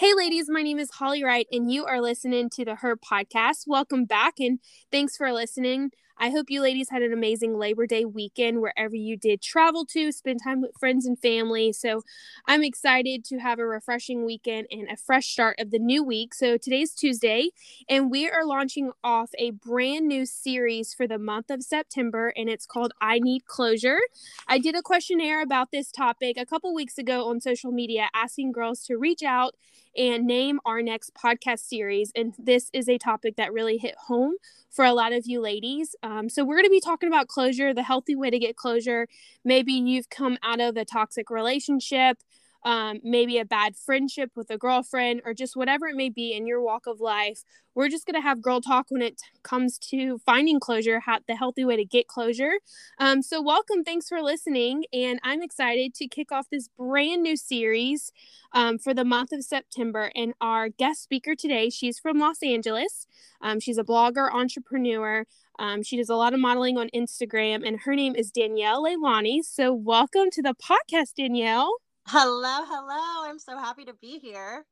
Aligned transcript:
Hey, 0.00 0.14
ladies, 0.14 0.48
my 0.48 0.62
name 0.62 0.78
is 0.78 0.92
Holly 0.92 1.22
Wright, 1.22 1.46
and 1.52 1.70
you 1.70 1.84
are 1.84 2.00
listening 2.00 2.48
to 2.54 2.64
the 2.64 2.76
Her 2.76 2.96
podcast. 2.96 3.64
Welcome 3.66 4.06
back, 4.06 4.40
and 4.40 4.58
thanks 4.90 5.14
for 5.14 5.30
listening. 5.30 5.90
I 6.16 6.30
hope 6.30 6.50
you 6.50 6.62
ladies 6.62 6.88
had 6.90 7.02
an 7.02 7.12
amazing 7.12 7.58
Labor 7.58 7.86
Day 7.86 8.06
weekend 8.06 8.60
wherever 8.60 8.94
you 8.94 9.18
did 9.18 9.42
travel 9.42 9.84
to, 9.86 10.10
spend 10.12 10.40
time 10.42 10.62
with 10.62 10.72
friends 10.78 11.06
and 11.06 11.18
family. 11.18 11.72
So 11.72 12.02
I'm 12.46 12.62
excited 12.62 13.24
to 13.26 13.38
have 13.38 13.58
a 13.58 13.66
refreshing 13.66 14.24
weekend 14.24 14.66
and 14.70 14.88
a 14.90 14.96
fresh 14.96 15.26
start 15.26 15.58
of 15.58 15.70
the 15.70 15.78
new 15.78 16.02
week. 16.02 16.32
So 16.34 16.56
today's 16.56 16.92
Tuesday, 16.94 17.50
and 17.86 18.10
we 18.10 18.26
are 18.28 18.44
launching 18.44 18.92
off 19.04 19.30
a 19.38 19.50
brand 19.50 20.08
new 20.08 20.24
series 20.24 20.94
for 20.94 21.06
the 21.06 21.18
month 21.18 21.50
of 21.50 21.62
September, 21.62 22.32
and 22.36 22.48
it's 22.48 22.66
called 22.66 22.92
I 23.02 23.18
Need 23.18 23.46
Closure. 23.46 24.00
I 24.48 24.58
did 24.58 24.74
a 24.74 24.82
questionnaire 24.82 25.42
about 25.42 25.72
this 25.72 25.90
topic 25.90 26.36
a 26.38 26.46
couple 26.46 26.74
weeks 26.74 26.96
ago 26.96 27.28
on 27.28 27.40
social 27.40 27.72
media, 27.72 28.08
asking 28.14 28.52
girls 28.52 28.82
to 28.84 28.96
reach 28.96 29.22
out 29.22 29.54
and 29.96 30.26
name 30.26 30.60
our 30.64 30.82
next 30.82 31.12
podcast 31.14 31.60
series. 31.60 32.12
And 32.14 32.34
this 32.38 32.70
is 32.72 32.88
a 32.88 32.98
topic 32.98 33.36
that 33.36 33.52
really 33.52 33.78
hit 33.78 33.94
home 34.06 34.34
for 34.70 34.84
a 34.84 34.92
lot 34.92 35.12
of 35.12 35.26
you 35.26 35.40
ladies. 35.40 35.94
Um, 36.02 36.28
so, 36.28 36.44
we're 36.44 36.56
going 36.56 36.64
to 36.64 36.70
be 36.70 36.80
talking 36.80 37.08
about 37.08 37.28
closure, 37.28 37.74
the 37.74 37.82
healthy 37.82 38.14
way 38.14 38.30
to 38.30 38.38
get 38.38 38.56
closure. 38.56 39.08
Maybe 39.44 39.72
you've 39.72 40.08
come 40.08 40.38
out 40.42 40.60
of 40.60 40.76
a 40.76 40.84
toxic 40.84 41.30
relationship 41.30 42.18
um, 42.64 43.00
maybe 43.02 43.38
a 43.38 43.44
bad 43.44 43.76
friendship 43.76 44.30
with 44.34 44.50
a 44.50 44.58
girlfriend, 44.58 45.22
or 45.24 45.34
just 45.34 45.56
whatever 45.56 45.86
it 45.86 45.96
may 45.96 46.08
be 46.08 46.32
in 46.32 46.46
your 46.46 46.60
walk 46.60 46.86
of 46.86 47.00
life. 47.00 47.42
We're 47.74 47.88
just 47.88 48.04
going 48.04 48.20
to 48.20 48.20
have 48.20 48.42
girl 48.42 48.60
talk 48.60 48.86
when 48.88 49.00
it 49.00 49.20
comes 49.42 49.78
to 49.90 50.18
finding 50.18 50.58
closure, 50.58 51.00
how, 51.00 51.20
the 51.26 51.36
healthy 51.36 51.64
way 51.64 51.76
to 51.76 51.84
get 51.84 52.08
closure. 52.08 52.54
Um, 52.98 53.22
so, 53.22 53.40
welcome. 53.40 53.84
Thanks 53.84 54.08
for 54.08 54.20
listening. 54.20 54.84
And 54.92 55.20
I'm 55.22 55.42
excited 55.42 55.94
to 55.94 56.08
kick 56.08 56.32
off 56.32 56.48
this 56.50 56.68
brand 56.76 57.22
new 57.22 57.36
series 57.36 58.12
um, 58.52 58.78
for 58.78 58.92
the 58.92 59.04
month 59.04 59.32
of 59.32 59.44
September. 59.44 60.10
And 60.14 60.34
our 60.40 60.68
guest 60.68 61.02
speaker 61.02 61.34
today, 61.34 61.70
she's 61.70 61.98
from 61.98 62.18
Los 62.18 62.42
Angeles. 62.42 63.06
Um, 63.40 63.60
she's 63.60 63.78
a 63.78 63.84
blogger, 63.84 64.30
entrepreneur. 64.32 65.24
Um, 65.58 65.82
she 65.82 65.96
does 65.96 66.08
a 66.08 66.16
lot 66.16 66.34
of 66.34 66.40
modeling 66.40 66.78
on 66.78 66.88
Instagram, 66.94 67.66
and 67.66 67.80
her 67.80 67.94
name 67.94 68.14
is 68.16 68.30
Danielle 68.30 68.84
Leilani. 68.84 69.44
So, 69.44 69.72
welcome 69.72 70.30
to 70.32 70.42
the 70.42 70.54
podcast, 70.54 71.14
Danielle. 71.16 71.70
Hello, 72.12 72.64
hello. 72.66 73.30
I'm 73.30 73.38
so 73.38 73.56
happy 73.56 73.84
to 73.84 73.94
be 73.94 74.18
here. 74.18 74.66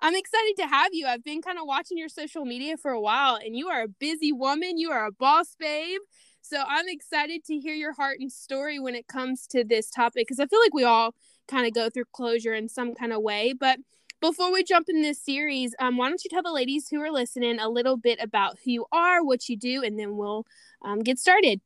I'm 0.00 0.14
excited 0.14 0.54
to 0.58 0.68
have 0.68 0.90
you. 0.92 1.08
I've 1.08 1.24
been 1.24 1.42
kind 1.42 1.58
of 1.58 1.66
watching 1.66 1.98
your 1.98 2.08
social 2.08 2.44
media 2.44 2.76
for 2.76 2.92
a 2.92 3.00
while, 3.00 3.34
and 3.34 3.56
you 3.56 3.66
are 3.66 3.82
a 3.82 3.88
busy 3.88 4.30
woman. 4.30 4.78
You 4.78 4.92
are 4.92 5.04
a 5.04 5.10
boss 5.10 5.56
babe. 5.58 5.98
So 6.40 6.62
I'm 6.64 6.86
excited 6.86 7.42
to 7.46 7.58
hear 7.58 7.74
your 7.74 7.94
heart 7.94 8.18
and 8.20 8.30
story 8.30 8.78
when 8.78 8.94
it 8.94 9.08
comes 9.08 9.48
to 9.48 9.64
this 9.64 9.90
topic 9.90 10.28
because 10.28 10.38
I 10.38 10.46
feel 10.46 10.60
like 10.60 10.72
we 10.72 10.84
all 10.84 11.16
kind 11.48 11.66
of 11.66 11.74
go 11.74 11.90
through 11.90 12.04
closure 12.12 12.54
in 12.54 12.68
some 12.68 12.94
kind 12.94 13.12
of 13.12 13.22
way. 13.22 13.54
But 13.58 13.80
before 14.20 14.52
we 14.52 14.62
jump 14.62 14.86
in 14.88 15.02
this 15.02 15.20
series, 15.20 15.74
um, 15.80 15.96
why 15.96 16.08
don't 16.08 16.22
you 16.22 16.30
tell 16.30 16.44
the 16.44 16.52
ladies 16.52 16.86
who 16.88 17.00
are 17.00 17.10
listening 17.10 17.58
a 17.58 17.68
little 17.68 17.96
bit 17.96 18.20
about 18.22 18.58
who 18.64 18.70
you 18.70 18.86
are, 18.92 19.24
what 19.24 19.48
you 19.48 19.56
do, 19.56 19.82
and 19.82 19.98
then 19.98 20.16
we'll 20.16 20.44
um, 20.84 21.00
get 21.00 21.18
started. 21.18 21.60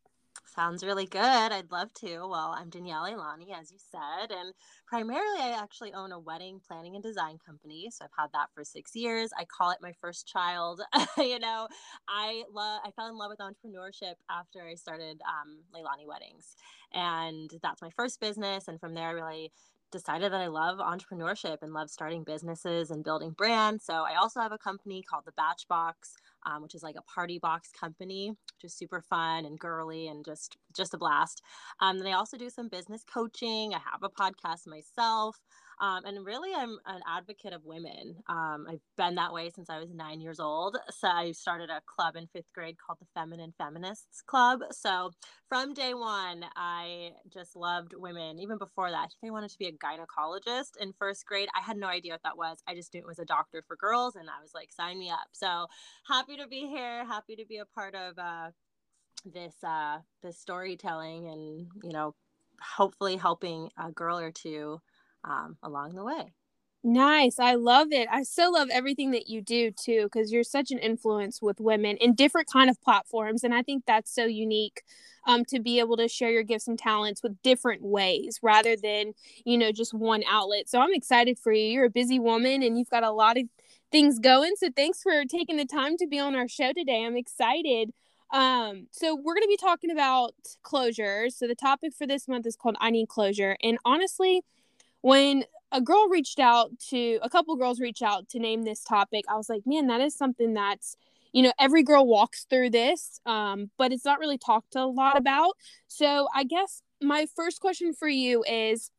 Sounds 0.59 0.83
really 0.83 1.07
good. 1.07 1.23
I'd 1.23 1.71
love 1.71 1.95
to. 2.01 2.27
Well, 2.27 2.53
I'm 2.59 2.69
Danielle 2.69 3.05
Leilani, 3.05 3.57
as 3.57 3.71
you 3.71 3.79
said, 3.79 4.33
and 4.33 4.53
primarily 4.89 5.39
I 5.41 5.57
actually 5.57 5.93
own 5.95 6.11
a 6.11 6.19
wedding 6.19 6.59
planning 6.67 6.97
and 6.97 7.03
design 7.03 7.39
company. 7.47 7.91
So 7.93 8.05
I've 8.05 8.11
had 8.19 8.33
that 8.33 8.49
for 8.57 8.65
six 8.65 8.97
years. 8.97 9.31
I 9.39 9.45
call 9.45 9.71
it 9.71 9.79
my 9.81 9.93
first 10.01 10.27
child. 10.27 10.83
you 11.17 11.39
know, 11.39 11.69
I 12.09 12.43
love. 12.53 12.81
I 12.85 12.91
fell 12.91 13.07
in 13.07 13.17
love 13.17 13.31
with 13.31 13.39
entrepreneurship 13.39 14.15
after 14.29 14.67
I 14.69 14.75
started 14.75 15.21
um, 15.29 15.61
Leilani 15.73 16.09
Weddings, 16.09 16.57
and 16.93 17.49
that's 17.63 17.81
my 17.81 17.91
first 17.91 18.19
business. 18.19 18.67
And 18.67 18.81
from 18.81 18.95
there, 18.95 19.11
I 19.11 19.13
really 19.13 19.53
decided 19.93 20.33
that 20.33 20.41
I 20.41 20.49
love 20.49 20.79
entrepreneurship 20.79 21.59
and 21.63 21.73
love 21.73 21.89
starting 21.89 22.25
businesses 22.25 22.91
and 22.91 23.05
building 23.05 23.31
brands. 23.31 23.85
So 23.85 23.95
I 23.95 24.17
also 24.17 24.41
have 24.41 24.53
a 24.53 24.59
company 24.59 25.03
called 25.09 25.25
the 25.25 25.33
Bachbox, 25.33 26.15
um, 26.49 26.63
which 26.63 26.75
is 26.75 26.83
like 26.83 26.97
a 26.97 27.03
party 27.03 27.39
box 27.39 27.71
company, 27.79 28.31
which 28.31 28.65
is 28.65 28.75
super 28.75 29.03
fun 29.03 29.45
and 29.45 29.59
girly 29.59 30.09
and 30.09 30.25
just 30.25 30.57
just 30.75 30.95
a 30.95 30.99
blast. 30.99 31.43
Um, 31.81 31.99
and 31.99 32.09
I 32.09 32.13
also 32.13 32.37
do 32.37 32.51
some 32.51 32.69
business 32.69 33.05
coaching. 33.05 33.75
I 33.75 33.79
have 33.79 34.03
a 34.03 34.09
podcast 34.09 34.67
myself. 34.67 35.39
Um, 35.81 36.05
and 36.05 36.25
really, 36.25 36.51
I'm 36.55 36.79
an 36.87 37.01
advocate 37.07 37.53
of 37.53 37.65
women. 37.65 38.17
Um, 38.29 38.67
I've 38.69 38.81
been 38.97 39.15
that 39.15 39.33
way 39.33 39.51
since 39.51 39.71
I 39.71 39.79
was 39.79 39.91
nine 39.93 40.21
years 40.21 40.41
old. 40.41 40.77
So 40.91 41.09
I 41.09 41.33
started 41.33 41.71
a 41.71 41.81
club 41.87 42.17
in 42.17 42.27
fifth 42.33 42.53
grade 42.53 42.77
called 42.85 42.99
the 43.01 43.07
Feminine 43.15 43.55
Feminists 43.57 44.23
Club. 44.27 44.61
So 44.73 45.13
from 45.49 45.75
day 45.75 45.95
one, 45.95 46.45
I 46.57 47.13
just 47.33 47.55
loved 47.55 47.95
women. 47.97 48.39
Even 48.39 48.59
before 48.59 48.91
that, 48.91 48.97
I 48.97 49.09
think 49.21 49.31
I 49.31 49.33
wanted 49.33 49.51
to 49.51 49.59
be 49.59 49.67
a 49.67 49.73
gynecologist 49.73 50.77
in 50.81 50.93
first 50.99 51.25
grade. 51.27 51.49
I 51.57 51.63
had 51.63 51.77
no 51.77 51.87
idea 51.87 52.13
what 52.13 52.23
that 52.25 52.37
was. 52.37 52.59
I 52.67 52.75
just 52.75 52.93
knew 52.93 53.01
it 53.01 53.07
was 53.07 53.21
a 53.21 53.25
doctor 53.25 53.63
for 53.67 53.77
girls, 53.77 54.17
and 54.17 54.29
I 54.29 54.43
was 54.43 54.53
like, 54.55 54.73
sign 54.73 54.99
me 54.99 55.11
up. 55.11 55.29
So 55.33 55.67
happy 56.09 56.37
to 56.37 56.49
be 56.49 56.67
here. 56.67 57.05
Happy 57.05 57.37
to 57.37 57.47
be 57.47 57.59
a 57.59 57.67
part 57.67 57.95
of 57.95 58.19
uh, 58.19 58.51
this 59.25 59.55
uh, 59.63 59.99
this 60.23 60.39
storytelling, 60.39 61.29
and 61.29 61.67
you 61.85 61.93
know, 61.93 62.15
hopefully 62.61 63.17
helping 63.17 63.71
a 63.79 63.93
girl 63.93 64.19
or 64.19 64.33
two 64.33 64.81
um, 65.25 65.57
along 65.63 65.95
the 65.95 66.05
way. 66.05 66.33
Nice. 66.85 67.41
I 67.41 67.55
love 67.55 67.89
it. 67.91 68.09
I 68.11 68.23
so 68.23 68.51
love 68.51 68.69
everything 68.71 69.11
that 69.11 69.29
you 69.29 69.43
do 69.43 69.73
too 69.73 70.05
because 70.05 70.33
you're 70.33 70.45
such 70.45 70.71
an 70.71 70.79
influence 70.79 71.43
with 71.43 71.61
women 71.61 71.97
in 71.97 72.15
different 72.15 72.49
kind 72.51 72.71
of 72.71 72.81
platforms 72.81 73.43
and 73.43 73.53
I 73.53 73.63
think 73.63 73.85
that's 73.85 74.15
so 74.15 74.25
unique 74.27 74.83
um 75.27 75.45
to 75.47 75.59
be 75.59 75.81
able 75.81 75.97
to 75.97 76.07
share 76.07 76.31
your 76.31 76.45
gifts 76.45 76.69
and 76.69 76.79
talents 76.79 77.21
with 77.21 77.43
different 77.43 77.83
ways 77.83 78.39
rather 78.43 78.77
than, 78.77 79.13
you 79.45 79.59
know, 79.59 79.73
just 79.73 79.93
one 79.93 80.23
outlet. 80.29 80.69
So 80.69 80.81
I'm 80.81 80.95
excited 80.95 81.37
for 81.39 81.53
you. 81.53 81.65
You're 81.65 81.87
a 81.87 81.91
busy 81.91 82.21
woman 82.21 82.63
and 82.63 82.79
you've 82.79 82.91
got 82.91 83.03
a 83.03 83.11
lot 83.11 83.37
of 83.37 83.45
things 83.91 84.21
going. 84.21 84.55
So 84.57 84.69
thanks 84.75 85.03
for 85.03 85.25
taking 85.25 85.57
the 85.57 85.67
time 85.67 85.97
to 85.99 86.07
be 86.07 86.21
on 86.21 86.37
our 86.37 86.49
show 86.49 86.73
today. 86.73 87.05
I'm 87.05 87.17
excited. 87.17 87.93
Um, 88.31 88.87
so 88.93 89.15
we're 89.15 89.35
going 89.35 89.43
to 89.43 89.49
be 89.49 89.57
talking 89.57 89.91
about 89.91 90.35
closures. 90.63 91.33
So 91.33 91.49
the 91.49 91.55
topic 91.55 91.93
for 91.97 92.07
this 92.07 92.29
month 92.29 92.47
is 92.47 92.57
called 92.57 92.77
I 92.81 92.91
Need 92.91 93.09
Closure. 93.09 93.57
And 93.63 93.79
honestly, 93.85 94.43
when 95.03 95.45
a 95.73 95.81
girl 95.81 96.09
reached 96.09 96.39
out 96.39 96.71
to 96.91 97.19
a 97.23 97.29
couple 97.29 97.55
girls 97.57 97.81
reached 97.81 98.03
out 98.03 98.29
to 98.29 98.39
name 98.39 98.63
this 98.63 98.83
topic 98.83 99.25
i 99.29 99.37
was 99.37 99.49
like 99.49 99.63
man 99.67 99.87
that 99.87 100.01
is 100.01 100.15
something 100.15 100.55
that's 100.55 100.97
you 101.33 101.43
know 101.43 101.53
every 101.59 101.83
girl 101.83 102.07
walks 102.07 102.47
through 102.49 102.71
this 102.71 103.21
um, 103.27 103.71
but 103.77 103.93
it's 103.93 104.05
not 104.05 104.19
really 104.19 104.39
talked 104.39 104.75
a 104.75 104.87
lot 104.87 105.17
about. 105.17 105.53
So 105.87 106.29
i 106.35 106.45
guess 106.45 106.83
my 107.01 107.27
first 107.37 107.61
question 107.61 107.95
for 107.95 108.09
you 108.09 108.45
is 108.49 108.91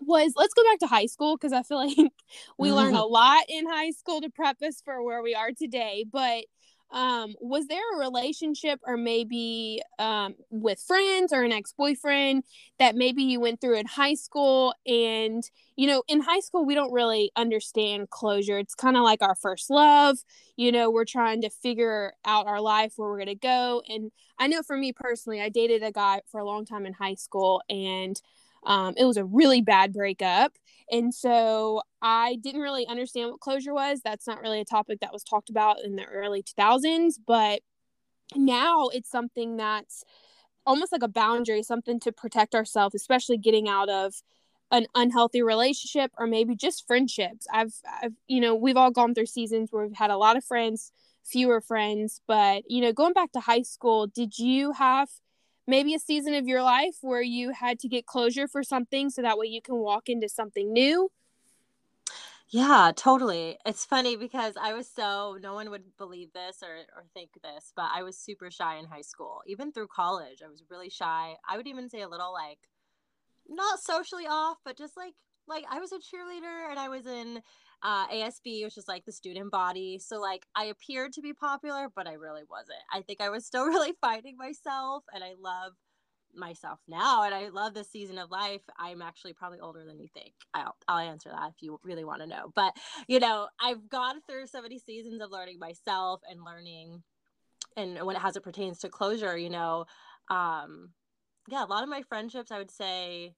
was 0.00 0.32
let's 0.36 0.54
go 0.54 0.62
back 0.64 0.78
to 0.78 0.86
high 0.86 1.06
school 1.06 1.36
because 1.36 1.52
i 1.52 1.62
feel 1.62 1.78
like 1.78 1.96
we 2.58 2.72
learn 2.72 2.94
a 2.94 3.04
lot 3.06 3.44
in 3.48 3.66
high 3.66 3.90
school 3.90 4.20
to 4.20 4.28
prep 4.28 4.60
us 4.62 4.82
for 4.84 5.02
where 5.02 5.22
we 5.22 5.34
are 5.34 5.52
today 5.52 6.04
but 6.10 6.44
um 6.92 7.34
was 7.40 7.66
there 7.66 7.82
a 7.94 7.98
relationship 7.98 8.80
or 8.86 8.96
maybe 8.96 9.82
um 9.98 10.34
with 10.50 10.80
friends 10.80 11.32
or 11.32 11.42
an 11.42 11.52
ex-boyfriend 11.52 12.44
that 12.78 12.94
maybe 12.94 13.22
you 13.22 13.40
went 13.40 13.60
through 13.60 13.76
in 13.76 13.86
high 13.86 14.14
school? 14.14 14.74
And 14.86 15.42
you 15.76 15.86
know 15.86 16.02
in 16.08 16.20
high 16.20 16.40
school 16.40 16.64
we 16.64 16.74
don't 16.74 16.92
really 16.92 17.30
understand 17.36 18.10
closure. 18.10 18.58
It's 18.58 18.74
kind 18.74 18.96
of 18.96 19.02
like 19.02 19.22
our 19.22 19.34
first 19.34 19.70
love. 19.70 20.18
You 20.56 20.72
know 20.72 20.90
we're 20.90 21.04
trying 21.04 21.42
to 21.42 21.50
figure 21.50 22.14
out 22.24 22.46
our 22.46 22.60
life 22.60 22.94
where 22.96 23.08
we're 23.08 23.18
going 23.18 23.26
to 23.28 23.34
go. 23.34 23.82
And 23.88 24.10
i 24.38 24.46
know 24.46 24.62
for 24.62 24.76
me 24.76 24.92
personally 24.92 25.40
i 25.40 25.48
dated 25.48 25.82
a 25.82 25.90
guy 25.92 26.20
for 26.30 26.40
a 26.40 26.44
long 26.46 26.64
time 26.66 26.84
in 26.86 26.92
high 26.92 27.14
school 27.14 27.62
and 27.70 28.20
um, 28.66 28.94
it 28.96 29.04
was 29.04 29.16
a 29.16 29.24
really 29.24 29.62
bad 29.62 29.92
breakup. 29.92 30.52
And 30.90 31.14
so 31.14 31.82
I 32.02 32.36
didn't 32.42 32.60
really 32.60 32.86
understand 32.86 33.30
what 33.30 33.40
closure 33.40 33.72
was. 33.72 34.00
That's 34.04 34.26
not 34.26 34.42
really 34.42 34.60
a 34.60 34.64
topic 34.64 35.00
that 35.00 35.12
was 35.12 35.24
talked 35.24 35.50
about 35.50 35.82
in 35.82 35.96
the 35.96 36.04
early 36.04 36.42
2000s. 36.42 37.18
But 37.24 37.60
now 38.34 38.88
it's 38.88 39.10
something 39.10 39.56
that's 39.56 40.04
almost 40.64 40.92
like 40.92 41.02
a 41.02 41.08
boundary, 41.08 41.62
something 41.62 42.00
to 42.00 42.12
protect 42.12 42.54
ourselves, 42.54 42.94
especially 42.94 43.38
getting 43.38 43.68
out 43.68 43.88
of 43.88 44.14
an 44.72 44.86
unhealthy 44.96 45.42
relationship 45.42 46.10
or 46.18 46.26
maybe 46.26 46.56
just 46.56 46.86
friendships. 46.86 47.46
I've, 47.52 47.72
I've, 48.02 48.14
you 48.26 48.40
know, 48.40 48.54
we've 48.54 48.76
all 48.76 48.90
gone 48.90 49.14
through 49.14 49.26
seasons 49.26 49.70
where 49.70 49.86
we've 49.86 49.96
had 49.96 50.10
a 50.10 50.16
lot 50.16 50.36
of 50.36 50.44
friends, 50.44 50.90
fewer 51.24 51.60
friends, 51.60 52.20
but, 52.26 52.64
you 52.68 52.80
know, 52.80 52.92
going 52.92 53.12
back 53.12 53.30
to 53.32 53.40
high 53.40 53.62
school, 53.62 54.08
did 54.08 54.38
you 54.38 54.72
have 54.72 55.08
maybe 55.66 55.94
a 55.94 55.98
season 55.98 56.34
of 56.34 56.46
your 56.46 56.62
life 56.62 56.98
where 57.00 57.22
you 57.22 57.52
had 57.52 57.78
to 57.80 57.88
get 57.88 58.06
closure 58.06 58.48
for 58.48 58.62
something 58.62 59.10
so 59.10 59.22
that 59.22 59.38
way 59.38 59.46
you 59.46 59.62
can 59.62 59.76
walk 59.76 60.08
into 60.08 60.28
something 60.28 60.72
new? 60.72 61.10
Yeah, 62.48 62.92
totally. 62.94 63.58
It's 63.66 63.84
funny 63.84 64.16
because 64.16 64.54
I 64.60 64.72
was 64.72 64.88
so 64.88 65.36
no 65.40 65.54
one 65.54 65.70
would 65.70 65.96
believe 65.96 66.32
this 66.32 66.62
or 66.62 66.76
or 66.96 67.04
think 67.12 67.30
this, 67.42 67.72
but 67.74 67.90
I 67.92 68.02
was 68.02 68.16
super 68.16 68.50
shy 68.50 68.76
in 68.76 68.86
high 68.86 69.02
school. 69.02 69.42
Even 69.46 69.72
through 69.72 69.88
college, 69.88 70.42
I 70.44 70.48
was 70.48 70.62
really 70.70 70.88
shy. 70.90 71.36
I 71.48 71.56
would 71.56 71.66
even 71.66 71.88
say 71.90 72.02
a 72.02 72.08
little 72.08 72.32
like 72.32 72.68
not 73.48 73.80
socially 73.80 74.26
off, 74.26 74.58
but 74.64 74.78
just 74.78 74.96
like 74.96 75.14
like 75.48 75.64
I 75.70 75.80
was 75.80 75.92
a 75.92 75.98
cheerleader 75.98 76.70
and 76.70 76.78
I 76.78 76.88
was 76.88 77.06
in 77.06 77.42
uh, 77.86 78.08
ASB, 78.08 78.64
which 78.64 78.76
is 78.76 78.88
like 78.88 79.04
the 79.04 79.12
student 79.12 79.52
body. 79.52 80.00
So 80.00 80.20
like 80.20 80.44
I 80.56 80.64
appeared 80.64 81.12
to 81.12 81.22
be 81.22 81.32
popular, 81.32 81.88
but 81.94 82.08
I 82.08 82.14
really 82.14 82.42
wasn't. 82.50 82.80
I 82.92 83.02
think 83.02 83.20
I 83.20 83.28
was 83.30 83.46
still 83.46 83.64
really 83.66 83.92
finding 84.00 84.36
myself, 84.36 85.04
and 85.14 85.22
I 85.22 85.34
love 85.40 85.72
myself 86.34 86.80
now 86.86 87.22
and 87.22 87.34
I 87.34 87.48
love 87.48 87.72
this 87.72 87.90
season 87.90 88.18
of 88.18 88.30
life. 88.30 88.60
I'm 88.78 89.00
actually 89.00 89.32
probably 89.32 89.60
older 89.60 89.84
than 89.86 89.98
you 89.98 90.08
think. 90.12 90.34
I'll, 90.52 90.76
I'll 90.86 90.98
answer 90.98 91.30
that 91.30 91.52
if 91.54 91.62
you 91.62 91.80
really 91.82 92.04
want 92.04 92.20
to 92.20 92.26
know. 92.26 92.52
But, 92.54 92.74
you 93.08 93.20
know, 93.20 93.48
I've 93.58 93.88
gone 93.88 94.20
through 94.28 94.48
so 94.48 94.60
many 94.60 94.78
seasons 94.78 95.22
of 95.22 95.30
learning 95.30 95.58
myself 95.58 96.20
and 96.28 96.44
learning 96.44 97.02
and 97.76 98.02
when 98.04 98.16
it 98.16 98.22
has 98.22 98.36
it 98.36 98.42
pertains 98.42 98.80
to 98.80 98.88
closure, 98.88 99.38
you 99.38 99.48
know, 99.48 99.86
um, 100.28 100.90
yeah, 101.48 101.64
a 101.64 101.66
lot 101.66 101.82
of 101.82 101.88
my 101.88 102.02
friendships 102.02 102.50
I 102.50 102.58
would 102.58 102.70
say 102.70 103.34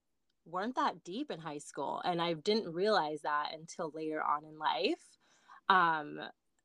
weren't 0.48 0.76
that 0.76 1.04
deep 1.04 1.30
in 1.30 1.40
high 1.40 1.58
school. 1.58 2.00
And 2.04 2.20
I 2.20 2.34
didn't 2.34 2.72
realize 2.72 3.22
that 3.22 3.50
until 3.52 3.90
later 3.94 4.22
on 4.22 4.44
in 4.44 4.58
life. 4.58 5.18
Um, 5.68 6.20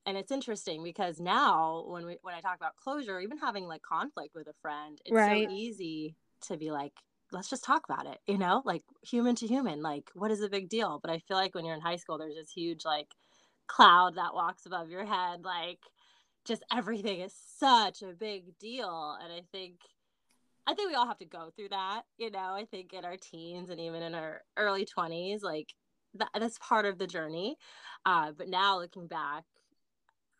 and 0.05 0.17
it's 0.17 0.31
interesting 0.31 0.83
because 0.83 1.19
now 1.19 1.85
when 1.87 2.05
we 2.05 2.17
when 2.21 2.35
I 2.35 2.41
talk 2.41 2.57
about 2.57 2.75
closure, 2.75 3.19
even 3.19 3.37
having 3.37 3.65
like 3.65 3.81
conflict 3.81 4.35
with 4.35 4.47
a 4.47 4.53
friend, 4.61 4.99
it's 5.05 5.13
right. 5.13 5.47
so 5.47 5.53
easy 5.53 6.15
to 6.47 6.57
be 6.57 6.71
like, 6.71 6.93
let's 7.31 7.49
just 7.49 7.63
talk 7.63 7.83
about 7.89 8.05
it, 8.05 8.19
you 8.27 8.37
know, 8.37 8.61
like 8.65 8.83
human 9.01 9.35
to 9.35 9.47
human, 9.47 9.81
like 9.81 10.09
what 10.13 10.31
is 10.31 10.39
the 10.39 10.49
big 10.49 10.69
deal? 10.69 10.99
But 11.01 11.11
I 11.11 11.19
feel 11.19 11.37
like 11.37 11.55
when 11.55 11.65
you're 11.65 11.75
in 11.75 11.81
high 11.81 11.95
school, 11.95 12.17
there's 12.17 12.35
this 12.35 12.51
huge 12.51 12.83
like 12.85 13.07
cloud 13.67 14.15
that 14.15 14.33
walks 14.33 14.65
above 14.65 14.89
your 14.89 15.05
head, 15.05 15.43
like 15.43 15.79
just 16.45 16.63
everything 16.71 17.21
is 17.21 17.33
such 17.57 18.01
a 18.01 18.13
big 18.13 18.57
deal. 18.59 19.17
And 19.21 19.31
I 19.31 19.41
think 19.51 19.75
I 20.65 20.73
think 20.73 20.89
we 20.89 20.95
all 20.95 21.07
have 21.07 21.17
to 21.19 21.25
go 21.25 21.51
through 21.55 21.69
that, 21.69 22.03
you 22.17 22.31
know. 22.31 22.53
I 22.53 22.65
think 22.65 22.93
in 22.93 23.05
our 23.05 23.17
teens 23.17 23.69
and 23.69 23.79
even 23.79 24.01
in 24.01 24.15
our 24.15 24.41
early 24.57 24.85
20s, 24.85 25.43
like 25.43 25.73
that, 26.15 26.29
that's 26.33 26.57
part 26.59 26.85
of 26.85 26.97
the 26.97 27.07
journey. 27.07 27.57
Uh, 28.05 28.31
but 28.37 28.47
now 28.47 28.79
looking 28.79 29.07
back, 29.07 29.43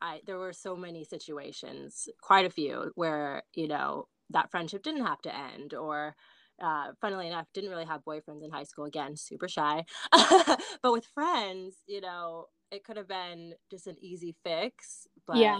I 0.01 0.21
there 0.25 0.37
were 0.37 0.53
so 0.53 0.75
many 0.75 1.03
situations, 1.03 2.07
quite 2.21 2.45
a 2.45 2.49
few, 2.49 2.91
where 2.95 3.43
you 3.53 3.67
know 3.67 4.07
that 4.29 4.51
friendship 4.51 4.83
didn't 4.83 5.05
have 5.05 5.21
to 5.23 5.35
end, 5.35 5.73
or 5.73 6.15
uh, 6.61 6.91
funnily 7.01 7.27
enough, 7.27 7.47
didn't 7.53 7.69
really 7.69 7.85
have 7.85 8.05
boyfriends 8.05 8.43
in 8.43 8.51
high 8.51 8.63
school. 8.63 8.85
Again, 8.85 9.15
super 9.15 9.47
shy, 9.47 9.85
but 10.11 10.91
with 10.91 11.05
friends, 11.13 11.75
you 11.87 12.01
know, 12.01 12.47
it 12.71 12.83
could 12.83 12.97
have 12.97 13.07
been 13.07 13.53
just 13.69 13.87
an 13.87 13.97
easy 14.01 14.35
fix. 14.43 15.07
But 15.27 15.37
yeah. 15.37 15.59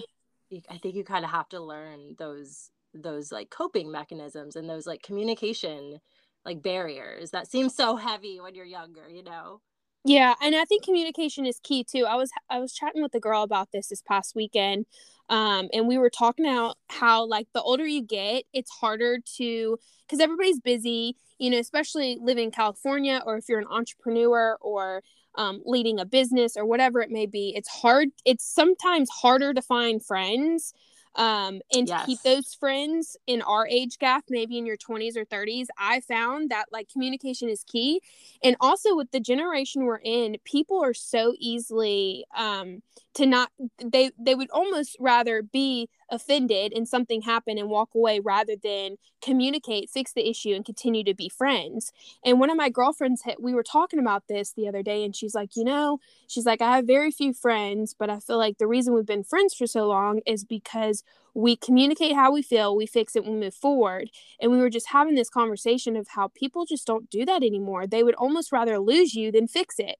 I 0.69 0.77
think 0.77 0.95
you 0.95 1.04
kind 1.04 1.25
of 1.25 1.31
have 1.31 1.50
to 1.50 1.60
learn 1.60 2.15
those 2.19 2.69
those 2.94 3.31
like 3.31 3.50
coping 3.50 3.92
mechanisms 3.92 4.56
and 4.56 4.69
those 4.69 4.86
like 4.88 5.01
communication 5.01 6.00
like 6.45 6.62
barriers 6.62 7.31
that 7.31 7.50
seem 7.50 7.69
so 7.69 7.95
heavy 7.95 8.40
when 8.40 8.56
you're 8.56 8.66
younger, 8.66 9.10
you 9.10 9.24
know. 9.24 9.62
Yeah, 10.06 10.34
and 10.42 10.54
I 10.54 10.66
think 10.66 10.84
communication 10.84 11.45
is 11.45 11.60
key 11.63 11.86
too. 11.86 12.06
I 12.06 12.16
was 12.16 12.30
I 12.50 12.60
was 12.60 12.74
chatting 12.74 13.01
with 13.01 13.16
a 13.16 13.19
girl 13.22 13.44
about 13.44 13.69
this 13.72 13.88
this 13.88 14.01
past 14.01 14.36
weekend, 14.36 14.86
um, 15.30 15.69
and 15.72 15.88
we 15.88 15.98
were 15.98 16.10
talking 16.10 16.45
about 16.45 16.78
how 16.90 17.25
like 17.25 17.48
the 17.54 17.62
older 17.62 17.86
you 17.86 18.01
get, 18.04 18.44
it's 18.54 18.69
harder 18.69 19.19
to 19.38 19.78
because 20.06 20.19
everybody's 20.19 20.60
busy, 20.60 21.16
you 21.39 21.50
know, 21.50 21.57
especially 21.57 22.18
living 22.22 22.46
in 22.46 22.51
California 22.51 23.22
or 23.25 23.38
if 23.38 23.46
you're 23.48 23.60
an 23.60 23.68
entrepreneur 23.69 24.57
or 24.60 25.04
um, 25.36 25.62
leading 25.66 26.00
a 26.00 26.06
business 26.06 26.57
or 26.57 26.66
whatever 26.66 27.01
it 27.01 27.10
may 27.10 27.25
be. 27.25 27.54
It's 27.56 27.69
hard. 27.69 28.10
It's 28.25 28.46
sometimes 28.46 29.10
harder 29.10 29.54
to 29.54 29.62
find 29.62 30.04
friends 30.04 30.74
um, 31.15 31.62
and 31.71 31.88
yes. 31.88 32.01
to 32.01 32.06
keep 32.06 32.21
those 32.21 32.54
friends 32.54 33.15
in 33.27 33.42
our 33.44 33.68
age 33.68 34.00
gap, 34.00 34.25
maybe 34.30 34.57
in 34.57 34.65
your 34.65 34.77
20s 34.77 35.15
or 35.15 35.25
30s, 35.25 35.68
I 35.77 36.00
found 36.00 36.50
that 36.50 36.65
like 36.71 36.89
communication 36.89 37.50
is 37.50 37.63
key. 37.63 38.01
And 38.44 38.56
also 38.60 38.95
with 38.95 39.12
the 39.12 39.19
generation 39.19 39.83
we're 39.83 40.00
in, 40.04 40.38
people 40.44 40.83
are 40.83 40.94
so 40.94 41.33
easily 41.38 42.25
um, 42.36 42.81
to 43.15 43.25
not 43.25 43.51
they 43.83 44.12
they 44.18 44.33
would 44.33 44.50
almost 44.50 44.98
rather 45.00 45.44
be 45.44 45.88
offended 46.13 46.71
and 46.74 46.88
something 46.88 47.21
happened 47.24 47.60
and 47.60 47.69
walk 47.69 47.89
away 47.95 48.19
rather 48.19 48.56
than 48.62 48.98
communicate, 49.21 49.89
fix 49.89 50.13
the 50.13 50.30
issue, 50.30 50.54
and 50.54 50.63
continue 50.63 51.04
to 51.04 51.13
be 51.13 51.27
friends. 51.27 51.92
And 52.24 52.39
one 52.39 52.50
of 52.50 52.57
my 52.57 52.69
girlfriends, 52.69 53.24
we 53.39 53.54
were 53.54 53.63
talking 53.63 54.00
about 54.00 54.27
this 54.27 54.54
the 54.54 54.68
other 54.68 54.83
day, 54.83 55.04
and 55.04 55.15
she's 55.15 55.33
like, 55.33 55.56
you 55.56 55.63
know, 55.63 56.00
she's 56.27 56.45
like, 56.45 56.62
I 56.62 56.77
have 56.77 56.86
very 56.86 57.12
few 57.12 57.33
friends, 57.33 57.95
but 57.98 58.10
I 58.10 58.19
feel 58.19 58.38
like 58.38 58.57
the 58.57 58.68
reason 58.68 58.94
we've 58.94 59.06
been 59.06 59.24
friends 59.24 59.54
for 59.54 59.68
so 59.68 59.88
long 59.88 60.21
is 60.25 60.45
because 60.45 61.04
we 61.34 61.56
communicate 61.56 62.14
how 62.14 62.32
we 62.32 62.42
feel, 62.42 62.76
we 62.76 62.86
fix 62.86 63.16
it, 63.16 63.26
we 63.26 63.32
move 63.32 63.56
forward. 63.56 64.10
And 64.40 64.52
we 64.52 64.60
were 64.60 64.70
just 64.70 64.90
having 64.90 65.16
this 65.16 65.30
conversation 65.30 65.96
of 65.96 66.10
how 66.10 66.30
people 66.30 66.66
just 66.66 66.86
don't 66.86 67.10
do 67.10 67.26
that 67.26 67.44
anymore. 67.44 67.88
They 67.88 68.04
would 68.04 68.16
almost 68.16 68.52
rather 68.52 68.80
lose 68.80 69.16
you 69.16 69.32
than 69.32 69.48
fix 69.48 69.76
it. 69.80 69.98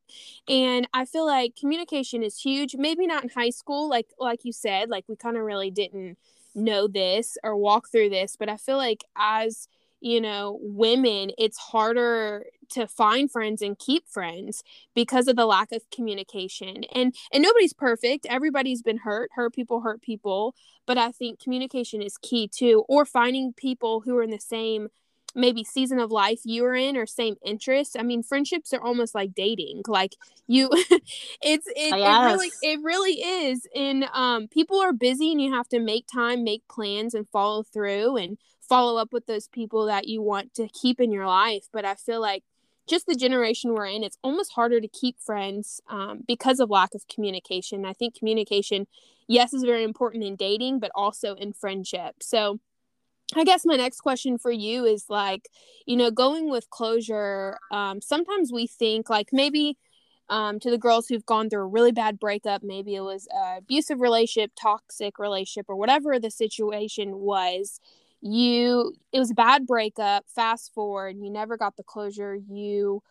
And 0.48 0.88
I 0.94 1.06
feel 1.06 1.26
like 1.26 1.56
communication 1.56 2.24
is 2.24 2.40
huge. 2.40 2.76
Maybe 2.76 3.08
not 3.08 3.24
in 3.24 3.30
high 3.30 3.50
school, 3.50 3.90
like 3.90 4.08
like 4.20 4.46
you 4.46 4.54
said, 4.54 4.90
like 4.90 5.06
we 5.08 5.16
kind 5.16 5.38
of 5.38 5.44
really 5.44 5.72
didn't 5.72 6.18
know 6.56 6.88
this 6.88 7.38
or 7.44 7.58
walk 7.58 7.90
through 7.92 8.10
this, 8.10 8.36
but 8.38 8.50
I 8.50 8.58
feel 8.58 8.78
like 8.78 9.04
as 9.18 9.68
you 10.04 10.20
know 10.20 10.60
women 10.62 11.32
it's 11.38 11.58
harder 11.58 12.46
to 12.74 12.88
find 12.88 13.32
friends 13.32 13.62
and 13.62 13.78
keep 13.78 14.08
friends 14.10 14.64
because 14.96 15.28
of 15.28 15.36
the 15.36 15.46
lack 15.46 15.72
of 15.72 15.82
communication. 15.92 16.84
And 16.94 17.16
and 17.32 17.44
nobody's 17.44 17.74
perfect. 17.74 18.26
Everybody's 18.30 18.82
been 18.82 18.98
hurt. 18.98 19.30
Hurt 19.36 19.54
people 19.54 19.82
hurt 19.82 20.02
people. 20.02 20.56
But 20.86 20.98
i 20.98 21.12
think 21.12 21.40
communication 21.40 22.02
is 22.02 22.18
key 22.18 22.48
too. 22.48 22.84
Or 22.90 23.06
finding 23.06 23.54
people 23.54 24.02
who 24.02 24.18
are 24.18 24.24
in 24.24 24.32
the 24.32 24.40
same 24.40 24.90
maybe 25.36 25.64
season 25.64 25.98
of 25.98 26.12
life 26.12 26.42
you're 26.44 26.76
in 26.76 26.96
or 26.96 27.06
same 27.06 27.36
interests. 27.44 27.96
I 27.98 28.04
mean 28.04 28.24
friendships 28.24 28.74
are 28.74 28.82
almost 28.82 29.16
like 29.16 29.34
dating. 29.34 29.84
Like 29.88 30.16
you 30.48 30.70
it's 31.42 31.68
it, 31.68 31.98
yes. 31.98 32.32
it 32.32 32.34
really 32.34 32.52
it 32.62 32.80
really 32.84 33.14
is. 33.14 33.68
And 33.76 34.06
um 34.14 34.48
people 34.48 34.80
are 34.82 34.94
busy 34.94 35.32
and 35.32 35.42
you 35.42 35.54
have 35.54 35.70
to 35.70 35.80
make 35.80 36.06
time 36.12 36.44
make 36.44 36.68
plans 36.68 37.14
and 37.14 37.28
follow 37.30 37.64
through. 37.64 38.18
And 38.18 38.38
follow 38.68 39.00
up 39.00 39.12
with 39.12 39.26
those 39.26 39.48
people 39.48 39.86
that 39.86 40.08
you 40.08 40.22
want 40.22 40.54
to 40.56 40.68
keep 40.70 41.00
in 41.00 41.12
your 41.12 41.28
life. 41.28 41.68
But 41.72 41.86
I 41.86 41.96
feel 41.96 42.22
like 42.22 42.44
just 42.88 43.06
the 43.06 43.16
generation 43.16 43.74
we're 43.74 43.86
in, 43.86 44.04
it's 44.04 44.18
almost 44.24 44.54
harder 44.54 44.82
to 44.82 44.88
keep 44.88 45.20
friends 45.20 45.82
um, 45.90 46.24
because 46.28 46.60
of 46.60 46.70
lack 46.70 46.94
of 46.94 47.08
communication. 47.08 47.86
I 47.86 47.94
think 47.94 48.18
communication, 48.18 48.88
yes, 49.28 49.54
is 49.54 49.64
very 49.64 49.84
important 49.84 50.24
in 50.24 50.36
dating, 50.36 50.80
but 50.80 50.92
also 50.96 51.36
in 51.36 51.54
friendship. 51.54 52.16
So, 52.22 52.60
I 53.36 53.46
guess 53.46 53.66
my 53.66 53.76
next 53.78 54.02
question 54.02 54.38
for 54.38 54.52
you 54.52 54.86
is 54.86 55.06
like, 55.10 55.50
you 55.88 55.96
know, 55.96 56.12
going 56.12 56.50
with 56.52 56.70
closure, 56.70 57.58
um, 57.72 58.00
sometimes 58.02 58.52
we 58.52 58.68
think 58.68 59.10
like 59.10 59.30
maybe 59.32 59.78
um, 60.30 60.60
to 60.60 60.70
the 60.70 60.78
girls 60.78 61.08
who've 61.08 61.26
gone 61.26 61.50
through 61.50 61.62
a 61.62 61.68
really 61.68 61.92
bad 61.92 62.20
breakup, 62.20 62.64
maybe 62.64 62.96
it 62.96 63.02
was 63.02 63.28
abusive 63.58 64.02
relationship, 64.02 64.52
toxic 64.60 65.20
relationship, 65.20 65.66
or 65.68 65.76
whatever 65.76 66.20
the 66.20 66.32
situation 66.32 67.18
was, 67.20 67.80
you 68.24 68.94
it 69.12 69.20
was 69.20 69.32
a 69.32 69.36
bad 69.36 69.68
breakup 69.68 70.24
fast 70.34 70.74
forward 70.74 71.18
you 71.20 71.30
never 71.30 71.58
got 71.58 71.76
the 71.76 71.84
closure 71.84 72.36
you 72.36 73.02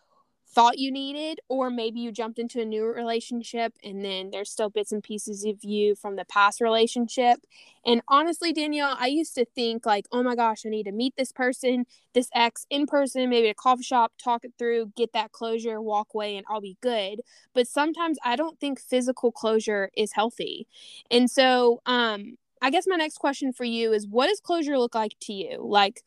thought 0.53 0.77
you 0.77 0.91
needed 0.91 1.39
or 1.49 1.69
maybe 1.69 1.99
you 1.99 2.11
jumped 2.11 2.37
into 2.37 2.61
a 2.61 2.65
new 2.65 2.85
relationship 2.85 3.73
and 3.83 4.03
then 4.05 4.29
there's 4.31 4.51
still 4.51 4.69
bits 4.69 4.91
and 4.91 5.03
pieces 5.03 5.43
of 5.45 5.63
you 5.63 5.95
from 5.95 6.15
the 6.15 6.25
past 6.25 6.61
relationship. 6.61 7.39
And 7.85 8.01
honestly 8.07 8.53
danielle 8.53 8.95
i 8.99 9.07
used 9.07 9.35
to 9.35 9.45
think 9.45 9.85
like 9.85 10.05
oh 10.11 10.23
my 10.23 10.35
gosh 10.35 10.65
i 10.65 10.69
need 10.69 10.83
to 10.83 10.91
meet 10.91 11.15
this 11.17 11.31
person 11.31 11.85
this 12.13 12.29
ex 12.33 12.65
in 12.69 12.85
person 12.85 13.29
maybe 13.29 13.49
a 13.49 13.53
coffee 13.53 13.83
shop 13.83 14.13
talk 14.23 14.45
it 14.45 14.53
through 14.57 14.93
get 14.95 15.11
that 15.13 15.31
closure 15.31 15.81
walk 15.81 16.09
away 16.13 16.37
and 16.37 16.45
i'll 16.49 16.61
be 16.61 16.77
good. 16.81 17.21
But 17.53 17.67
sometimes 17.67 18.17
i 18.23 18.35
don't 18.35 18.59
think 18.59 18.79
physical 18.79 19.31
closure 19.31 19.89
is 19.97 20.13
healthy. 20.13 20.67
And 21.11 21.29
so 21.29 21.81
um 21.85 22.37
I 22.63 22.69
guess 22.69 22.87
my 22.87 22.95
next 22.95 23.17
question 23.17 23.51
for 23.51 23.65
you 23.65 23.91
is 23.91 24.07
what 24.07 24.27
does 24.27 24.39
closure 24.39 24.79
look 24.79 24.95
like 24.95 25.15
to 25.23 25.33
you? 25.33 25.59
Like, 25.61 26.01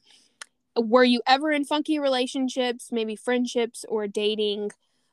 were 0.75 1.05
you 1.05 1.21
ever 1.27 1.53
in 1.53 1.65
funky 1.65 1.99
relationships, 1.99 2.89
maybe 2.91 3.15
friendships 3.15 3.85
or 3.89 4.09
dating, 4.09 4.71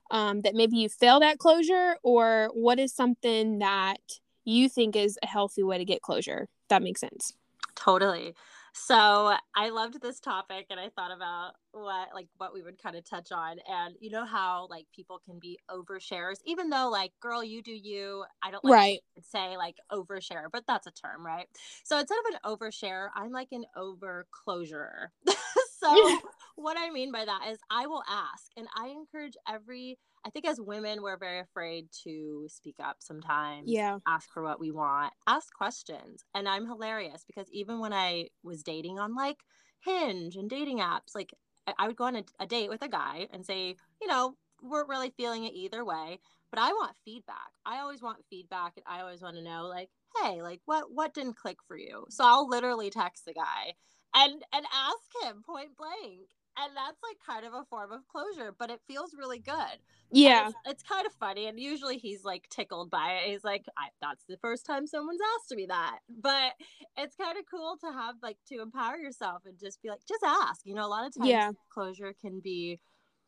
um, 0.09 0.41
that 0.41 0.55
maybe 0.55 0.77
you 0.77 0.87
failed 0.87 1.21
at 1.21 1.39
closure? 1.39 1.97
Or 2.01 2.49
what 2.53 2.79
is 2.79 2.95
something 2.95 3.59
that 3.59 3.99
you 4.45 4.69
think 4.69 4.95
is 4.95 5.19
a 5.21 5.27
healthy 5.27 5.63
way 5.63 5.77
to 5.77 5.85
get 5.85 6.01
closure? 6.01 6.47
that 6.69 6.81
makes 6.81 7.01
sense. 7.01 7.33
Totally. 7.75 8.33
So 8.73 9.35
I 9.55 9.69
loved 9.69 10.01
this 10.01 10.19
topic 10.19 10.65
and 10.71 10.79
I 10.79 10.89
thought 10.89 11.11
about 11.15 11.53
what 11.71 12.09
like 12.13 12.27
what 12.37 12.53
we 12.53 12.63
would 12.63 12.81
kind 12.81 12.95
of 12.95 13.07
touch 13.07 13.31
on. 13.31 13.57
And 13.69 13.95
you 13.99 14.09
know 14.09 14.25
how 14.25 14.67
like 14.69 14.87
people 14.95 15.21
can 15.23 15.37
be 15.39 15.59
overshares, 15.69 16.37
even 16.45 16.69
though 16.69 16.89
like 16.89 17.11
girl, 17.21 17.43
you 17.43 17.61
do 17.61 17.71
you. 17.71 18.25
I 18.41 18.49
don't 18.49 18.65
like 18.65 18.73
right. 18.73 18.99
say 19.21 19.57
like 19.57 19.75
overshare, 19.91 20.45
but 20.51 20.63
that's 20.67 20.87
a 20.87 20.91
term, 20.91 21.23
right? 21.23 21.47
So 21.83 21.99
instead 21.99 22.17
of 22.17 22.33
an 22.33 22.57
overshare, 22.57 23.09
I'm 23.15 23.31
like 23.31 23.49
an 23.51 23.65
overclosure. 23.77 25.09
so 25.83 26.19
what 26.55 26.77
I 26.79 26.89
mean 26.89 27.11
by 27.11 27.25
that 27.25 27.47
is 27.49 27.59
I 27.69 27.87
will 27.87 28.03
ask 28.09 28.51
and 28.57 28.67
I 28.75 28.87
encourage 28.89 29.35
every 29.47 29.97
I 30.25 30.29
think 30.29 30.47
as 30.47 30.59
women, 30.59 31.01
we're 31.01 31.17
very 31.17 31.39
afraid 31.39 31.87
to 32.05 32.47
speak 32.47 32.75
up 32.81 32.97
sometimes. 32.99 33.69
Yeah. 33.69 33.97
Ask 34.07 34.31
for 34.31 34.41
what 34.41 34.59
we 34.59 34.71
want, 34.71 35.11
ask 35.27 35.53
questions. 35.53 36.23
And 36.33 36.47
I'm 36.47 36.65
hilarious 36.65 37.25
because 37.27 37.51
even 37.51 37.79
when 37.79 37.91
I 37.91 38.29
was 38.41 38.63
dating 38.63 38.99
on 38.99 39.15
like 39.15 39.37
Hinge 39.83 40.37
and 40.37 40.49
dating 40.49 40.79
apps, 40.79 41.13
like 41.13 41.33
I 41.77 41.87
would 41.87 41.97
go 41.97 42.05
on 42.05 42.15
a, 42.15 42.23
a 42.39 42.47
date 42.47 42.69
with 42.69 42.81
a 42.83 42.87
guy 42.87 43.27
and 43.33 43.45
say, 43.45 43.75
you 44.01 44.07
know, 44.07 44.35
we're 44.61 44.87
really 44.87 45.13
feeling 45.17 45.43
it 45.43 45.53
either 45.53 45.83
way, 45.83 46.19
but 46.51 46.59
I 46.61 46.69
want 46.69 46.95
feedback. 47.03 47.51
I 47.65 47.79
always 47.79 48.01
want 48.01 48.23
feedback 48.29 48.73
and 48.77 48.85
I 48.87 49.01
always 49.01 49.21
want 49.21 49.35
to 49.35 49.43
know, 49.43 49.65
like, 49.67 49.89
hey, 50.21 50.41
like 50.41 50.61
what 50.65 50.85
what 50.89 51.13
didn't 51.13 51.35
click 51.35 51.57
for 51.67 51.77
you? 51.77 52.05
So 52.09 52.23
I'll 52.25 52.47
literally 52.47 52.89
text 52.89 53.25
the 53.25 53.33
guy 53.33 53.73
and 54.15 54.43
and 54.53 54.65
ask 54.73 55.29
him 55.29 55.43
point 55.43 55.75
blank. 55.77 56.29
And 56.55 56.77
that's 56.77 56.99
like 57.01 57.17
kind 57.25 57.47
of 57.47 57.59
a 57.59 57.65
form 57.65 57.91
of 57.91 58.07
closure 58.07 58.53
but 58.57 58.69
it 58.69 58.79
feels 58.87 59.15
really 59.17 59.39
good. 59.39 59.79
Yeah. 60.11 60.49
it's, 60.49 60.57
it's, 60.67 60.83
kind 60.83 61.07
of 61.07 61.11
funny 61.13 61.47
and 61.47 61.59
usually 61.59 61.97
he's 61.97 62.23
like 62.23 62.47
tickled 62.49 62.91
by 62.91 63.13
it. 63.13 63.31
He's 63.31 63.43
like 63.43 63.65
that's 64.01 64.23
the 64.29 64.37
first 64.37 64.63
time 64.63 64.85
someone's 64.85 65.19
asked 65.35 65.55
me 65.55 65.65
that. 65.65 65.99
But 66.07 66.53
it's 66.95 67.15
kind 67.15 67.39
of 67.39 67.45
cool 67.49 67.77
to 67.81 67.91
have 67.91 68.15
like 68.21 68.37
to 68.49 68.61
empower 68.61 68.97
yourself 68.97 69.41
and 69.45 69.57
just 69.59 69.81
be 69.81 69.89
like 69.89 70.05
just 70.07 70.23
ask. 70.23 70.61
You 70.63 70.75
know 70.75 70.85
a 70.85 70.87
lot 70.87 71.07
of 71.07 71.15
times 71.15 71.29
yeah. 71.29 71.51
closure 71.71 72.13
can 72.21 72.39
be 72.39 72.79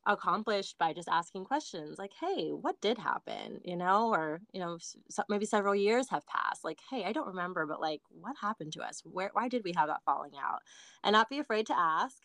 accomplished 0.05 0.77
by 0.77 0.93
just 0.93 1.09
asking 1.09 1.43
questions 1.43 1.97
like 1.97 2.12
hey 2.19 2.50
what 2.50 2.79
did 2.81 2.97
happen? 2.97 3.59
you 3.63 3.75
know 3.75 4.09
or 4.09 4.41
you 4.53 4.59
know 4.59 4.77
maybe 5.29 5.45
several 5.45 5.75
years 5.75 6.09
have 6.09 6.25
passed 6.27 6.63
like 6.63 6.79
hey 6.89 7.03
i 7.05 7.12
don't 7.12 7.27
remember 7.27 7.65
but 7.65 7.81
like 7.81 8.01
what 8.09 8.35
happened 8.41 8.71
to 8.74 8.81
us? 8.83 9.01
Where 9.03 9.31
why 9.33 9.47
did 9.50 9.63
we 9.63 9.74
have 9.75 9.88
that 9.88 10.03
falling 10.05 10.33
out? 10.41 10.59
and 11.03 11.13
not 11.13 11.29
be 11.29 11.39
afraid 11.39 11.67
to 11.67 11.77
ask 11.77 12.17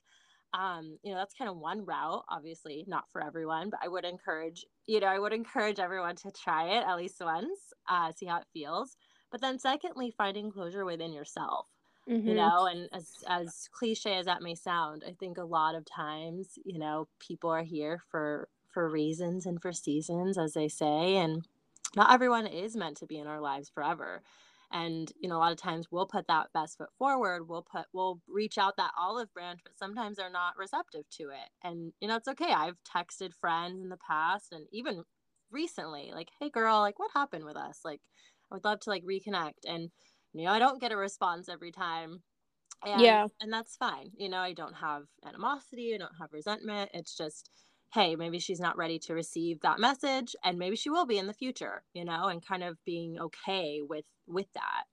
um 0.54 0.99
you 1.02 1.12
know 1.12 1.18
that's 1.18 1.34
kind 1.34 1.50
of 1.50 1.56
one 1.56 1.84
route 1.84 2.25
obviously 2.28 2.84
not 2.88 3.04
for 3.12 3.25
everyone 3.25 3.70
but 3.70 3.80
i 3.82 3.88
would 3.88 4.04
encourage 4.04 4.64
you 4.87 5.00
know 5.00 5.06
i 5.06 5.18
would 5.18 5.32
encourage 5.32 5.78
everyone 5.78 6.16
to 6.16 6.30
try 6.32 6.76
it 6.76 6.84
at 6.87 6.96
least 6.96 7.20
once 7.20 7.72
uh 7.88 8.10
see 8.12 8.26
how 8.26 8.38
it 8.38 8.46
feels 8.52 8.96
but 9.30 9.40
then 9.40 9.58
secondly 9.58 10.12
finding 10.16 10.50
closure 10.50 10.84
within 10.84 11.12
yourself 11.12 11.66
mm-hmm. 12.11 12.29
you 12.29 12.35
know 12.35 12.67
and 12.67 12.88
as 12.93 13.23
as 13.29 13.69
cliche 13.73 14.17
as 14.17 14.26
that 14.26 14.43
may 14.43 14.55
sound 14.55 15.05
i 15.07 15.12
think 15.21 15.38
a 15.38 15.45
lot 15.45 15.75
of 15.75 15.85
times 15.85 16.59
you 16.64 16.79
know 16.79 17.07
people 17.19 17.49
are 17.50 17.62
here 17.62 18.02
for 18.11 18.49
for 18.73 18.88
reasons 18.88 19.47
and 19.47 19.61
for 19.62 19.73
seasons 19.73 20.37
as 20.37 20.55
they 20.55 20.69
say 20.69 21.17
and 21.17 21.47
not 21.97 22.12
everyone 22.12 22.47
is 22.47 22.76
meant 22.76 22.97
to 22.99 23.07
be 23.07 23.19
in 23.19 23.26
our 23.26 23.40
lives 23.40 23.69
forever. 23.69 24.23
And 24.73 25.11
you 25.19 25.29
know 25.29 25.37
a 25.37 25.38
lot 25.38 25.50
of 25.50 25.59
times 25.59 25.88
we'll 25.90 26.07
put 26.07 26.29
that 26.29 26.52
best 26.55 26.79
foot 26.79 26.90
forward 26.97 27.49
we'll 27.49 27.62
put 27.62 27.87
we'll 27.93 28.21
reach 28.29 28.57
out 28.57 28.76
that 28.76 28.93
olive 28.97 29.33
branch 29.35 29.59
but 29.64 29.76
sometimes 29.76 30.17
they're 30.17 30.31
not 30.31 30.57
receptive 30.57 31.11
to 31.19 31.25
it. 31.31 31.50
And 31.64 31.93
you 32.00 32.07
know 32.07 32.14
it's 32.14 32.29
okay. 32.29 32.52
I've 32.52 32.76
texted 32.85 33.35
friends 33.35 33.83
in 33.83 33.88
the 33.88 33.97
past 33.97 34.52
and 34.52 34.67
even 34.71 35.02
recently 35.50 36.12
like 36.14 36.29
hey 36.38 36.50
girl 36.50 36.79
like 36.79 37.00
what 37.00 37.11
happened 37.12 37.45
with 37.45 37.57
us? 37.57 37.81
Like 37.85 38.00
i 38.50 38.55
would 38.55 38.64
love 38.64 38.79
to 38.81 38.90
like 38.90 39.05
reconnect. 39.05 39.64
And 39.67 39.90
you 40.32 40.44
know 40.44 40.52
i 40.52 40.58
don't 40.58 40.80
get 40.80 40.92
a 40.92 40.96
response 40.96 41.49
every 41.49 41.72
time. 41.72 42.22
And, 42.82 43.02
yeah. 43.02 43.26
and 43.42 43.52
that's 43.52 43.76
fine. 43.76 44.10
You 44.16 44.28
know 44.28 44.38
i 44.38 44.52
don't 44.52 44.75
have 44.75 45.02
animosity 45.26 45.94
i 45.94 45.99
don't 45.99 46.18
have 46.20 46.32
resentment. 46.32 46.90
It's 46.94 47.16
just 47.16 47.50
hey, 47.92 48.14
maybe 48.14 48.38
she's 48.38 48.60
not 48.60 48.76
ready 48.76 48.99
to 49.00 49.14
receive 49.14 49.60
that 49.60 49.80
message 49.80 50.37
and 50.44 50.58
maybe 50.58 50.76
she 50.76 50.90
will 50.90 51.06
be 51.06 51.18
in 51.18 51.26
the 51.26 51.34
future, 51.34 51.82
you 51.92 52.04
know, 52.04 52.26
and 52.26 52.44
kind 52.46 52.62
of 52.62 52.76
being 52.84 53.18
okay 53.18 53.80
with 53.82 54.04
with 54.26 54.46
that. 54.54 54.84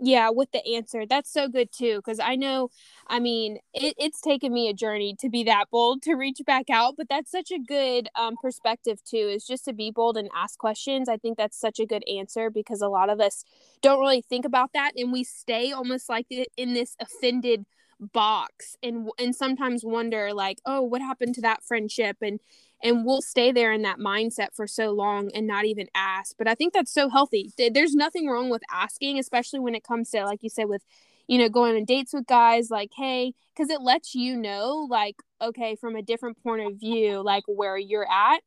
Yeah, 0.00 0.30
with 0.30 0.52
the 0.52 0.64
answer. 0.76 1.06
That's 1.06 1.32
so 1.32 1.48
good 1.48 1.72
too 1.72 1.96
because 1.96 2.20
I 2.20 2.36
know 2.36 2.68
I 3.08 3.18
mean, 3.18 3.58
it, 3.74 3.94
it's 3.98 4.20
taken 4.20 4.52
me 4.52 4.68
a 4.68 4.72
journey 4.74 5.16
to 5.18 5.28
be 5.28 5.42
that 5.44 5.64
bold 5.72 6.02
to 6.02 6.14
reach 6.14 6.38
back 6.46 6.70
out, 6.70 6.94
but 6.96 7.08
that's 7.08 7.30
such 7.32 7.50
a 7.50 7.58
good 7.58 8.08
um, 8.14 8.36
perspective 8.40 9.02
too 9.04 9.16
is 9.16 9.44
just 9.44 9.64
to 9.64 9.72
be 9.72 9.90
bold 9.90 10.16
and 10.16 10.28
ask 10.36 10.56
questions. 10.58 11.08
I 11.08 11.16
think 11.16 11.36
that's 11.36 11.58
such 11.58 11.80
a 11.80 11.86
good 11.86 12.04
answer 12.08 12.48
because 12.48 12.80
a 12.80 12.88
lot 12.88 13.10
of 13.10 13.20
us 13.20 13.44
don't 13.82 13.98
really 13.98 14.22
think 14.22 14.44
about 14.44 14.70
that 14.72 14.92
and 14.96 15.10
we 15.12 15.24
stay 15.24 15.72
almost 15.72 16.08
like 16.08 16.26
in 16.56 16.74
this 16.74 16.94
offended 17.00 17.64
box 18.00 18.76
and 18.82 19.08
and 19.18 19.34
sometimes 19.34 19.84
wonder 19.84 20.32
like 20.32 20.60
oh 20.64 20.80
what 20.82 21.00
happened 21.00 21.34
to 21.34 21.40
that 21.42 21.62
friendship? 21.62 22.18
And 22.22 22.40
and 22.82 23.04
we'll 23.04 23.22
stay 23.22 23.50
there 23.50 23.72
in 23.72 23.82
that 23.82 23.98
mindset 23.98 24.54
for 24.54 24.68
so 24.68 24.92
long 24.92 25.30
and 25.34 25.46
not 25.46 25.64
even 25.64 25.88
ask. 25.94 26.36
But 26.38 26.48
i 26.48 26.54
think 26.54 26.72
that's 26.72 26.92
so 26.92 27.08
healthy. 27.08 27.52
There's 27.56 27.94
nothing 27.94 28.28
wrong 28.28 28.50
with 28.50 28.62
asking 28.72 29.18
especially 29.18 29.60
when 29.60 29.74
it 29.74 29.84
comes 29.84 30.10
to 30.10 30.24
like 30.24 30.42
you 30.42 30.50
said 30.50 30.68
with 30.68 30.84
you 31.26 31.38
know 31.38 31.48
going 31.48 31.76
on 31.76 31.84
dates 31.84 32.12
with 32.12 32.26
guys 32.26 32.70
like 32.70 32.90
hey 32.96 33.34
because 33.54 33.70
it 33.70 33.82
lets 33.82 34.14
you 34.14 34.36
know 34.36 34.86
like 34.88 35.16
okay 35.40 35.76
from 35.76 35.94
a 35.94 36.02
different 36.02 36.42
point 36.42 36.66
of 36.66 36.78
view 36.78 37.22
like 37.22 37.44
where 37.46 37.76
you're 37.76 38.10
at 38.10 38.40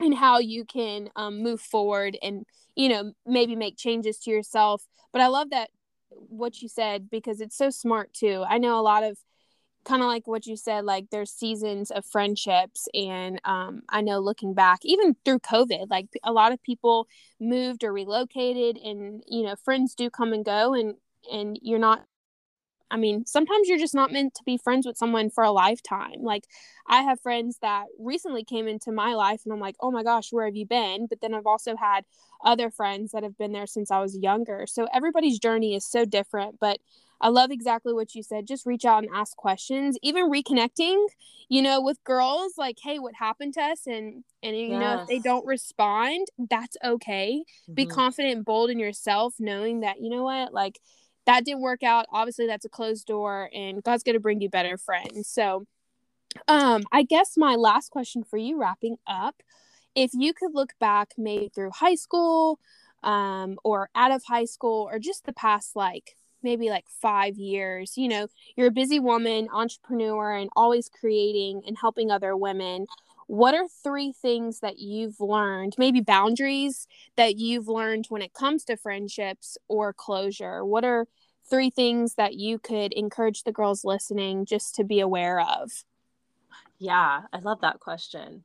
and 0.00 0.14
how 0.14 0.38
you 0.38 0.64
can 0.64 1.10
um, 1.16 1.42
move 1.42 1.60
forward 1.60 2.16
and 2.22 2.44
you 2.76 2.88
know 2.88 3.12
maybe 3.26 3.56
make 3.56 3.76
changes 3.76 4.18
to 4.18 4.30
yourself. 4.30 4.86
But 5.12 5.22
i 5.22 5.26
love 5.26 5.50
that 5.50 5.70
what 6.28 6.60
you 6.62 6.68
said 6.68 7.10
because 7.10 7.40
it's 7.40 7.56
so 7.56 7.70
smart 7.70 8.12
too. 8.12 8.44
I 8.48 8.58
know 8.58 8.78
a 8.78 8.82
lot 8.82 9.04
of 9.04 9.18
kind 9.84 10.02
of 10.02 10.08
like 10.08 10.26
what 10.26 10.46
you 10.46 10.56
said 10.56 10.84
like 10.84 11.06
there's 11.10 11.30
seasons 11.30 11.90
of 11.90 12.04
friendships 12.04 12.88
and 12.92 13.40
um, 13.44 13.82
i 13.88 14.00
know 14.00 14.18
looking 14.18 14.52
back 14.52 14.80
even 14.82 15.16
through 15.24 15.38
covid 15.38 15.86
like 15.88 16.06
a 16.24 16.32
lot 16.32 16.52
of 16.52 16.62
people 16.62 17.08
moved 17.40 17.82
or 17.82 17.92
relocated 17.92 18.76
and 18.76 19.22
you 19.26 19.42
know 19.42 19.54
friends 19.64 19.94
do 19.94 20.10
come 20.10 20.32
and 20.32 20.44
go 20.44 20.74
and 20.74 20.94
and 21.32 21.58
you're 21.62 21.78
not 21.78 22.04
I 22.90 22.96
mean, 22.96 23.26
sometimes 23.26 23.68
you're 23.68 23.78
just 23.78 23.94
not 23.94 24.12
meant 24.12 24.34
to 24.34 24.42
be 24.44 24.56
friends 24.56 24.86
with 24.86 24.96
someone 24.96 25.30
for 25.30 25.44
a 25.44 25.52
lifetime. 25.52 26.22
Like, 26.22 26.44
I 26.86 27.02
have 27.02 27.20
friends 27.20 27.58
that 27.60 27.86
recently 27.98 28.44
came 28.44 28.66
into 28.66 28.92
my 28.92 29.14
life, 29.14 29.42
and 29.44 29.52
I'm 29.52 29.60
like, 29.60 29.76
oh 29.80 29.90
my 29.90 30.02
gosh, 30.02 30.32
where 30.32 30.46
have 30.46 30.56
you 30.56 30.66
been? 30.66 31.06
But 31.06 31.20
then 31.20 31.34
I've 31.34 31.46
also 31.46 31.76
had 31.76 32.04
other 32.44 32.70
friends 32.70 33.12
that 33.12 33.22
have 33.22 33.36
been 33.36 33.52
there 33.52 33.66
since 33.66 33.90
I 33.90 34.00
was 34.00 34.16
younger. 34.16 34.66
So 34.66 34.88
everybody's 34.92 35.38
journey 35.38 35.74
is 35.74 35.84
so 35.84 36.04
different. 36.04 36.58
But 36.60 36.78
I 37.20 37.28
love 37.28 37.50
exactly 37.50 37.92
what 37.92 38.14
you 38.14 38.22
said. 38.22 38.46
Just 38.46 38.64
reach 38.64 38.84
out 38.84 39.02
and 39.02 39.12
ask 39.12 39.36
questions. 39.36 39.98
Even 40.02 40.30
reconnecting, 40.30 41.04
you 41.48 41.62
know, 41.62 41.80
with 41.80 42.02
girls, 42.04 42.52
like, 42.56 42.78
hey, 42.82 42.98
what 43.00 43.14
happened 43.14 43.54
to 43.54 43.60
us? 43.60 43.86
And 43.86 44.24
and 44.42 44.56
you 44.56 44.68
yes. 44.68 44.80
know, 44.80 45.02
if 45.02 45.08
they 45.08 45.18
don't 45.18 45.44
respond, 45.44 46.28
that's 46.48 46.76
okay. 46.84 47.42
Mm-hmm. 47.64 47.74
Be 47.74 47.86
confident 47.86 48.36
and 48.36 48.44
bold 48.44 48.70
in 48.70 48.78
yourself, 48.78 49.34
knowing 49.40 49.80
that, 49.80 50.00
you 50.00 50.10
know 50.10 50.22
what, 50.22 50.54
like 50.54 50.78
that 51.28 51.44
didn't 51.44 51.60
work 51.60 51.82
out. 51.82 52.06
Obviously, 52.10 52.46
that's 52.46 52.64
a 52.64 52.70
closed 52.70 53.06
door, 53.06 53.50
and 53.52 53.82
God's 53.82 54.02
going 54.02 54.14
to 54.14 54.20
bring 54.20 54.40
you 54.40 54.48
better 54.48 54.78
friends. 54.78 55.28
So, 55.28 55.66
um, 56.48 56.84
I 56.90 57.02
guess 57.02 57.36
my 57.36 57.54
last 57.54 57.90
question 57.90 58.24
for 58.24 58.38
you, 58.38 58.58
wrapping 58.58 58.96
up, 59.06 59.42
if 59.94 60.10
you 60.14 60.32
could 60.32 60.54
look 60.54 60.72
back 60.80 61.12
maybe 61.18 61.50
through 61.54 61.72
high 61.74 61.96
school, 61.96 62.58
um, 63.02 63.58
or 63.62 63.90
out 63.94 64.10
of 64.10 64.22
high 64.24 64.46
school, 64.46 64.88
or 64.90 64.98
just 64.98 65.26
the 65.26 65.34
past 65.34 65.76
like 65.76 66.16
maybe 66.42 66.70
like 66.70 66.86
five 66.88 67.36
years, 67.36 67.98
you 67.98 68.08
know, 68.08 68.28
you're 68.56 68.68
a 68.68 68.70
busy 68.70 68.98
woman, 68.98 69.48
entrepreneur, 69.52 70.32
and 70.32 70.48
always 70.56 70.88
creating 70.88 71.60
and 71.66 71.76
helping 71.78 72.10
other 72.10 72.34
women 72.38 72.86
what 73.28 73.54
are 73.54 73.68
three 73.84 74.10
things 74.10 74.60
that 74.60 74.78
you've 74.78 75.20
learned 75.20 75.74
maybe 75.76 76.00
boundaries 76.00 76.88
that 77.16 77.36
you've 77.36 77.68
learned 77.68 78.06
when 78.08 78.22
it 78.22 78.32
comes 78.32 78.64
to 78.64 78.74
friendships 78.74 79.58
or 79.68 79.92
closure 79.92 80.64
what 80.64 80.82
are 80.82 81.06
three 81.48 81.70
things 81.70 82.14
that 82.14 82.34
you 82.34 82.58
could 82.58 82.92
encourage 82.92 83.42
the 83.42 83.52
girls 83.52 83.84
listening 83.84 84.44
just 84.44 84.74
to 84.74 84.84
be 84.84 85.00
aware 85.00 85.40
of 85.40 85.84
yeah 86.78 87.22
i 87.32 87.38
love 87.38 87.60
that 87.60 87.80
question 87.80 88.44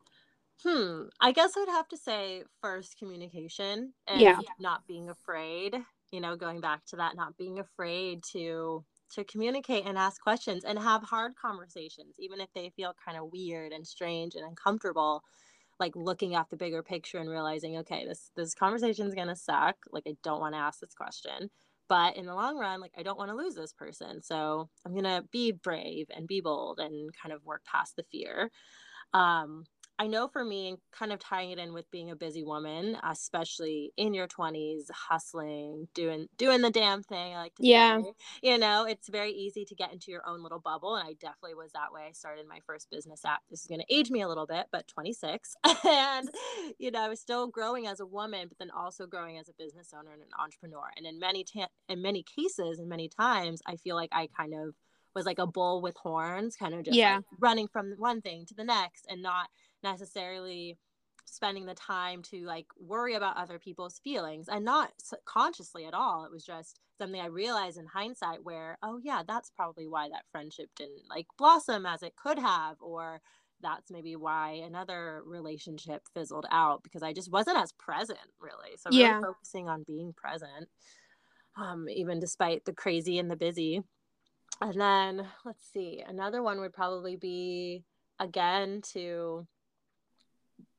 hmm 0.63 1.03
i 1.19 1.31
guess 1.31 1.53
i'd 1.57 1.69
have 1.69 1.87
to 1.87 1.97
say 1.97 2.43
first 2.61 2.97
communication 2.97 3.93
and 4.07 4.21
yeah. 4.21 4.39
not 4.59 4.85
being 4.87 5.09
afraid 5.09 5.75
you 6.11 6.21
know 6.21 6.35
going 6.35 6.61
back 6.61 6.85
to 6.85 6.95
that 6.95 7.15
not 7.15 7.37
being 7.37 7.59
afraid 7.59 8.23
to 8.23 8.83
to 9.13 9.23
communicate 9.23 9.85
and 9.85 9.97
ask 9.97 10.21
questions 10.21 10.63
and 10.63 10.79
have 10.79 11.03
hard 11.03 11.33
conversations, 11.35 12.15
even 12.19 12.39
if 12.41 12.49
they 12.53 12.71
feel 12.75 12.95
kind 13.05 13.17
of 13.17 13.31
weird 13.31 13.71
and 13.71 13.85
strange 13.85 14.35
and 14.35 14.45
uncomfortable. 14.45 15.23
Like 15.79 15.95
looking 15.95 16.35
at 16.35 16.49
the 16.49 16.55
bigger 16.55 16.83
picture 16.83 17.17
and 17.17 17.29
realizing, 17.29 17.77
okay, 17.77 18.05
this 18.05 18.31
this 18.35 18.53
conversation 18.53 19.07
is 19.07 19.15
gonna 19.15 19.35
suck. 19.35 19.75
Like 19.91 20.03
I 20.07 20.15
don't 20.23 20.39
want 20.39 20.53
to 20.53 20.59
ask 20.59 20.79
this 20.79 20.93
question, 20.93 21.49
but 21.93 22.17
in 22.17 22.25
the 22.25 22.33
long 22.33 22.57
run, 22.57 22.81
like 22.81 22.93
I 22.97 23.03
don't 23.03 23.19
want 23.19 23.29
to 23.29 23.37
lose 23.37 23.53
this 23.53 23.71
person. 23.71 24.19
So 24.23 24.67
I'm 24.83 24.95
gonna 24.95 25.23
be 25.31 25.51
brave 25.51 26.07
and 26.09 26.27
be 26.27 26.41
bold 26.41 26.79
and 26.79 27.11
kind 27.13 27.31
of 27.31 27.45
work 27.45 27.61
past 27.71 27.95
the 27.95 28.03
fear. 28.11 28.49
Um, 29.13 29.65
I 30.03 30.07
know 30.07 30.27
for 30.27 30.43
me, 30.43 30.75
kind 30.91 31.13
of 31.13 31.19
tying 31.19 31.51
it 31.51 31.59
in 31.59 31.73
with 31.73 31.89
being 31.89 32.11
a 32.11 32.15
busy 32.17 32.43
woman, 32.43 32.97
especially 33.09 33.93
in 33.95 34.13
your 34.13 34.27
20s, 34.27 34.91
hustling, 34.91 35.87
doing 35.93 36.27
doing 36.37 36.59
the 36.59 36.69
damn 36.69 37.01
thing, 37.03 37.33
I 37.33 37.37
like 37.37 37.55
to 37.55 37.65
yeah. 37.65 38.01
say. 38.01 38.11
You 38.41 38.57
know, 38.57 38.83
it's 38.83 39.07
very 39.07 39.31
easy 39.31 39.63
to 39.63 39.73
get 39.73 39.93
into 39.93 40.11
your 40.11 40.27
own 40.27 40.43
little 40.43 40.59
bubble. 40.59 40.97
And 40.97 41.07
I 41.07 41.13
definitely 41.13 41.53
was 41.53 41.71
that 41.71 41.93
way. 41.93 42.01
I 42.09 42.11
started 42.11 42.49
my 42.49 42.59
first 42.67 42.89
business 42.91 43.23
app. 43.23 43.43
This 43.49 43.61
is 43.61 43.67
going 43.67 43.79
to 43.79 43.95
age 43.95 44.11
me 44.11 44.23
a 44.23 44.27
little 44.27 44.45
bit, 44.45 44.65
but 44.73 44.89
26. 44.89 45.55
and, 45.87 46.29
you 46.77 46.91
know, 46.91 46.99
I 46.99 47.07
was 47.07 47.21
still 47.21 47.47
growing 47.47 47.87
as 47.87 48.01
a 48.01 48.05
woman, 48.05 48.49
but 48.49 48.57
then 48.57 48.71
also 48.71 49.07
growing 49.07 49.37
as 49.37 49.47
a 49.47 49.53
business 49.57 49.93
owner 49.97 50.11
and 50.11 50.21
an 50.21 50.27
entrepreneur. 50.37 50.91
And 50.97 51.05
in 51.05 51.17
many, 51.17 51.45
ta- 51.45 51.69
in 51.87 52.01
many 52.01 52.23
cases 52.23 52.77
and 52.77 52.89
many 52.89 53.07
times, 53.07 53.61
I 53.65 53.77
feel 53.77 53.95
like 53.95 54.09
I 54.11 54.27
kind 54.35 54.53
of 54.53 54.75
was 55.15 55.25
like 55.25 55.39
a 55.39 55.47
bull 55.47 55.81
with 55.81 55.95
horns, 55.97 56.55
kind 56.55 56.73
of 56.73 56.83
just 56.83 56.97
yeah. 56.97 57.17
like 57.17 57.25
running 57.39 57.67
from 57.67 57.93
one 57.97 58.21
thing 58.21 58.45
to 58.47 58.53
the 58.53 58.63
next 58.63 59.05
and 59.09 59.21
not 59.21 59.47
necessarily 59.83 60.77
spending 61.25 61.65
the 61.65 61.73
time 61.73 62.21
to 62.21 62.43
like 62.45 62.67
worry 62.79 63.15
about 63.15 63.37
other 63.37 63.57
people's 63.57 63.99
feelings 64.03 64.47
and 64.49 64.65
not 64.65 64.91
consciously 65.25 65.85
at 65.85 65.93
all. 65.93 66.25
It 66.25 66.31
was 66.31 66.45
just 66.45 66.79
something 66.97 67.19
I 67.19 67.27
realized 67.27 67.77
in 67.77 67.85
hindsight 67.85 68.43
where, 68.43 68.77
oh 68.83 68.99
yeah, 69.01 69.23
that's 69.27 69.49
probably 69.49 69.87
why 69.87 70.09
that 70.09 70.25
friendship 70.31 70.69
didn't 70.75 71.03
like 71.09 71.27
blossom 71.37 71.85
as 71.85 72.03
it 72.03 72.15
could 72.15 72.39
have 72.39 72.77
or 72.81 73.21
that's 73.61 73.89
maybe 73.89 74.15
why 74.17 74.61
another 74.65 75.21
relationship 75.25 76.03
fizzled 76.13 76.45
out 76.51 76.83
because 76.83 77.01
I 77.01 77.13
just 77.13 77.31
wasn't 77.31 77.57
as 77.57 77.71
present 77.73 78.19
really. 78.39 78.75
So 78.77 78.89
really 78.89 79.03
yeah. 79.03 79.21
focusing 79.21 79.69
on 79.69 79.83
being 79.87 80.13
present 80.13 80.69
um 81.55 81.87
even 81.87 82.19
despite 82.19 82.65
the 82.65 82.73
crazy 82.73 83.19
and 83.19 83.29
the 83.29 83.35
busy 83.35 83.83
and 84.61 84.79
then 84.79 85.27
let's 85.45 85.65
see, 85.73 86.03
another 86.05 86.41
one 86.43 86.59
would 86.59 86.73
probably 86.73 87.15
be 87.15 87.83
again 88.19 88.81
to 88.93 89.47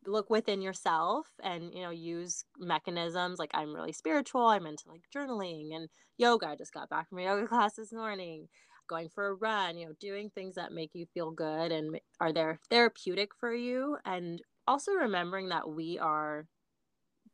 look 0.06 0.30
within 0.30 0.60
yourself 0.62 1.26
and 1.42 1.74
you 1.74 1.82
know 1.82 1.90
use 1.90 2.44
mechanisms 2.58 3.38
like 3.38 3.50
i'm 3.54 3.74
really 3.74 3.92
spiritual 3.92 4.46
i'm 4.46 4.66
into 4.66 4.84
like 4.88 5.02
journaling 5.14 5.74
and 5.74 5.88
yoga 6.18 6.48
i 6.48 6.56
just 6.56 6.72
got 6.72 6.88
back 6.88 7.08
from 7.08 7.18
a 7.18 7.24
yoga 7.24 7.46
class 7.48 7.74
this 7.74 7.92
morning 7.92 8.48
going 8.86 9.08
for 9.08 9.28
a 9.28 9.34
run 9.34 9.78
you 9.78 9.86
know 9.86 9.92
doing 9.98 10.30
things 10.30 10.56
that 10.56 10.72
make 10.72 10.90
you 10.92 11.06
feel 11.14 11.30
good 11.30 11.72
and 11.72 11.98
are 12.20 12.32
there 12.32 12.58
therapeutic 12.68 13.30
for 13.38 13.54
you 13.54 13.96
and 14.04 14.42
also 14.66 14.92
remembering 14.92 15.48
that 15.48 15.68
we 15.68 15.98
are 15.98 16.46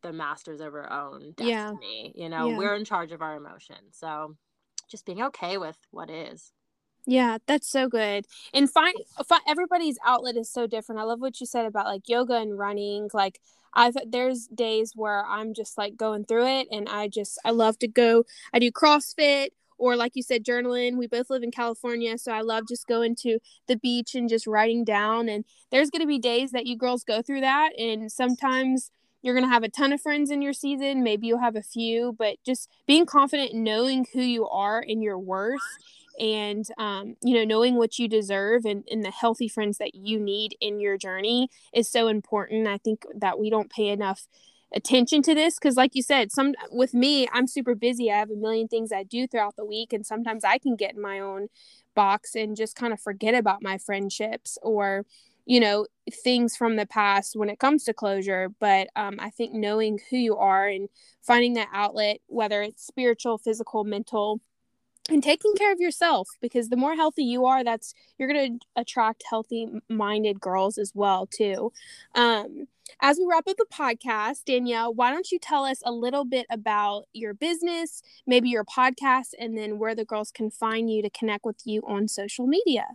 the 0.02 0.12
masters 0.12 0.60
of 0.60 0.72
our 0.74 0.90
own 0.90 1.32
destiny 1.36 2.12
yeah. 2.14 2.22
you 2.22 2.28
know 2.28 2.50
yeah. 2.50 2.56
we're 2.56 2.74
in 2.74 2.84
charge 2.84 3.10
of 3.10 3.20
our 3.20 3.36
emotions 3.36 3.90
so 3.92 4.36
just 4.90 5.06
being 5.06 5.22
okay 5.22 5.56
with 5.56 5.78
what 5.90 6.10
is. 6.10 6.52
Yeah, 7.06 7.38
that's 7.46 7.68
so 7.68 7.88
good. 7.88 8.26
And 8.52 8.70
find, 8.70 8.94
everybody's 9.48 9.98
outlet 10.04 10.36
is 10.36 10.50
so 10.52 10.66
different. 10.66 11.00
I 11.00 11.04
love 11.04 11.20
what 11.20 11.40
you 11.40 11.46
said 11.46 11.66
about 11.66 11.86
like 11.86 12.08
yoga 12.08 12.34
and 12.34 12.58
running. 12.58 13.08
Like 13.12 13.40
I've 13.74 13.96
there's 14.06 14.46
days 14.48 14.92
where 14.94 15.24
I'm 15.26 15.54
just 15.54 15.78
like 15.78 15.96
going 15.96 16.24
through 16.24 16.46
it 16.46 16.68
and 16.70 16.88
I 16.88 17.08
just 17.08 17.38
I 17.44 17.50
love 17.50 17.78
to 17.80 17.88
go 17.88 18.24
I 18.52 18.58
do 18.58 18.70
CrossFit 18.70 19.48
or 19.78 19.96
like 19.96 20.12
you 20.14 20.22
said 20.22 20.44
journaling. 20.44 20.96
We 20.98 21.06
both 21.06 21.30
live 21.30 21.42
in 21.42 21.50
California, 21.50 22.18
so 22.18 22.32
I 22.32 22.42
love 22.42 22.64
just 22.68 22.86
going 22.86 23.16
to 23.22 23.38
the 23.66 23.76
beach 23.76 24.14
and 24.14 24.28
just 24.28 24.46
writing 24.46 24.84
down 24.84 25.28
and 25.28 25.44
there's 25.70 25.90
going 25.90 26.02
to 26.02 26.06
be 26.06 26.18
days 26.18 26.50
that 26.52 26.66
you 26.66 26.76
girls 26.76 27.02
go 27.04 27.22
through 27.22 27.40
that 27.40 27.70
and 27.78 28.12
sometimes 28.12 28.90
you're 29.22 29.34
going 29.34 29.44
to 29.44 29.52
have 29.52 29.62
a 29.62 29.68
ton 29.68 29.92
of 29.92 30.00
friends 30.00 30.30
in 30.30 30.40
your 30.40 30.54
season. 30.54 31.02
Maybe 31.02 31.26
you'll 31.26 31.40
have 31.40 31.56
a 31.56 31.62
few, 31.62 32.14
but 32.18 32.36
just 32.44 32.70
being 32.86 33.04
confident, 33.04 33.52
knowing 33.54 34.06
who 34.14 34.22
you 34.22 34.48
are 34.48 34.80
and 34.80 35.02
your 35.02 35.18
worth, 35.18 35.60
and 36.20 36.66
um, 36.78 37.16
you 37.22 37.34
know, 37.34 37.44
knowing 37.44 37.76
what 37.76 37.98
you 37.98 38.06
deserve 38.06 38.64
and, 38.64 38.84
and 38.90 39.02
the 39.04 39.10
healthy 39.10 39.48
friends 39.48 39.78
that 39.78 39.94
you 39.94 40.20
need 40.20 40.56
in 40.60 40.78
your 40.78 40.98
journey 40.98 41.48
is 41.72 41.90
so 41.90 42.08
important. 42.08 42.68
I 42.68 42.78
think 42.78 43.04
that 43.16 43.38
we 43.38 43.48
don't 43.50 43.70
pay 43.70 43.88
enough 43.88 44.28
attention 44.72 45.20
to 45.22 45.34
this 45.34 45.58
because 45.58 45.76
like 45.76 45.96
you 45.96 46.02
said 46.02 46.30
some 46.30 46.54
with 46.70 46.94
me 46.94 47.26
i'm 47.32 47.48
super 47.48 47.74
busy 47.74 48.08
i 48.08 48.16
have 48.16 48.30
a 48.30 48.36
million 48.36 48.68
things 48.68 48.92
i 48.92 49.02
do 49.02 49.26
throughout 49.26 49.56
the 49.56 49.64
week 49.64 49.92
and 49.92 50.06
sometimes 50.06 50.44
i 50.44 50.58
can 50.58 50.76
get 50.76 50.94
in 50.94 51.02
my 51.02 51.18
own 51.18 51.48
box 51.96 52.36
and 52.36 52.56
just 52.56 52.76
kind 52.76 52.92
of 52.92 53.00
forget 53.00 53.34
about 53.34 53.62
my 53.62 53.76
friendships 53.76 54.58
or 54.62 55.04
you 55.44 55.58
know 55.58 55.86
things 56.22 56.56
from 56.56 56.76
the 56.76 56.86
past 56.86 57.34
when 57.34 57.50
it 57.50 57.58
comes 57.58 57.82
to 57.82 57.92
closure 57.92 58.48
but 58.60 58.86
um, 58.94 59.16
i 59.18 59.28
think 59.28 59.52
knowing 59.52 59.98
who 60.08 60.16
you 60.16 60.36
are 60.36 60.68
and 60.68 60.88
finding 61.20 61.54
that 61.54 61.68
outlet 61.72 62.18
whether 62.28 62.62
it's 62.62 62.86
spiritual 62.86 63.38
physical 63.38 63.82
mental 63.82 64.40
and 65.10 65.22
taking 65.22 65.54
care 65.54 65.72
of 65.72 65.80
yourself 65.80 66.28
because 66.40 66.68
the 66.68 66.76
more 66.76 66.94
healthy 66.94 67.24
you 67.24 67.44
are 67.46 67.64
that's 67.64 67.94
you're 68.18 68.32
going 68.32 68.58
to 68.58 68.66
attract 68.76 69.24
healthy 69.28 69.68
minded 69.88 70.40
girls 70.40 70.78
as 70.78 70.92
well 70.94 71.26
too 71.26 71.72
um, 72.14 72.66
as 73.00 73.18
we 73.18 73.26
wrap 73.28 73.46
up 73.48 73.56
the 73.56 73.66
podcast 73.72 74.44
danielle 74.44 74.92
why 74.92 75.10
don't 75.10 75.30
you 75.30 75.38
tell 75.38 75.64
us 75.64 75.82
a 75.84 75.92
little 75.92 76.24
bit 76.24 76.46
about 76.50 77.04
your 77.12 77.34
business 77.34 78.02
maybe 78.26 78.48
your 78.48 78.64
podcast 78.64 79.28
and 79.38 79.56
then 79.56 79.78
where 79.78 79.94
the 79.94 80.04
girls 80.04 80.30
can 80.30 80.50
find 80.50 80.90
you 80.90 81.02
to 81.02 81.10
connect 81.10 81.44
with 81.44 81.60
you 81.64 81.82
on 81.86 82.08
social 82.08 82.46
media 82.46 82.86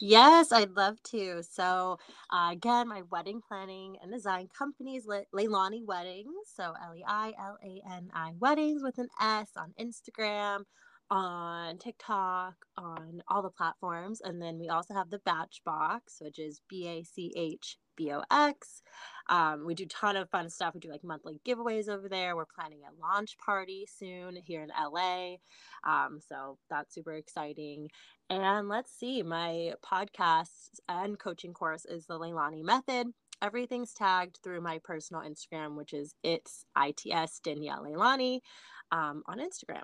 Yes, 0.00 0.52
I'd 0.52 0.72
love 0.72 1.02
to. 1.10 1.42
So, 1.42 1.98
uh, 2.30 2.48
again, 2.52 2.88
my 2.88 3.02
wedding 3.10 3.40
planning 3.46 3.96
and 4.02 4.10
design 4.10 4.48
company 4.56 4.96
is 4.96 5.06
Le- 5.06 5.26
Leilani 5.34 5.84
Weddings. 5.84 6.34
So, 6.54 6.74
L 6.84 6.94
E 6.96 7.04
I 7.06 7.32
L 7.38 7.56
A 7.62 7.82
N 7.94 8.10
I 8.12 8.32
Weddings 8.38 8.82
with 8.82 8.98
an 8.98 9.08
S 9.20 9.50
on 9.56 9.72
Instagram, 9.80 10.64
on 11.10 11.78
TikTok, 11.78 12.54
on 12.76 13.22
all 13.28 13.42
the 13.42 13.50
platforms. 13.50 14.20
And 14.22 14.40
then 14.40 14.58
we 14.58 14.68
also 14.68 14.94
have 14.94 15.10
the 15.10 15.20
Bach 15.24 15.50
Box, 15.64 16.18
which 16.20 16.38
is 16.38 16.60
B 16.68 16.86
A 16.86 17.02
C 17.02 17.32
H 17.36 17.78
B 17.96 18.12
O 18.12 18.22
X. 18.30 18.82
Um, 19.28 19.66
we 19.66 19.74
do 19.74 19.86
ton 19.86 20.16
of 20.16 20.30
fun 20.30 20.48
stuff. 20.48 20.74
We 20.74 20.80
do 20.80 20.90
like 20.90 21.04
monthly 21.04 21.40
giveaways 21.46 21.88
over 21.88 22.08
there. 22.08 22.36
We're 22.36 22.46
planning 22.46 22.80
a 22.84 23.00
launch 23.00 23.36
party 23.38 23.86
soon 23.92 24.36
here 24.44 24.62
in 24.62 24.70
LA. 24.70 25.36
Um, 25.84 26.20
so 26.26 26.58
that's 26.68 26.94
super 26.94 27.12
exciting. 27.12 27.88
And 28.28 28.68
let's 28.68 28.92
see, 28.92 29.22
my 29.22 29.72
podcast 29.84 30.78
and 30.88 31.18
coaching 31.18 31.52
course 31.52 31.84
is 31.84 32.06
the 32.06 32.18
Leilani 32.18 32.62
Method. 32.62 33.08
Everything's 33.42 33.94
tagged 33.94 34.38
through 34.44 34.60
my 34.60 34.78
personal 34.84 35.22
Instagram, 35.22 35.76
which 35.76 35.92
is 35.92 36.14
it's 36.22 36.64
ITS 36.80 37.40
Danielle 37.40 37.84
Leilani 37.84 38.40
um, 38.92 39.22
on 39.26 39.38
Instagram. 39.40 39.82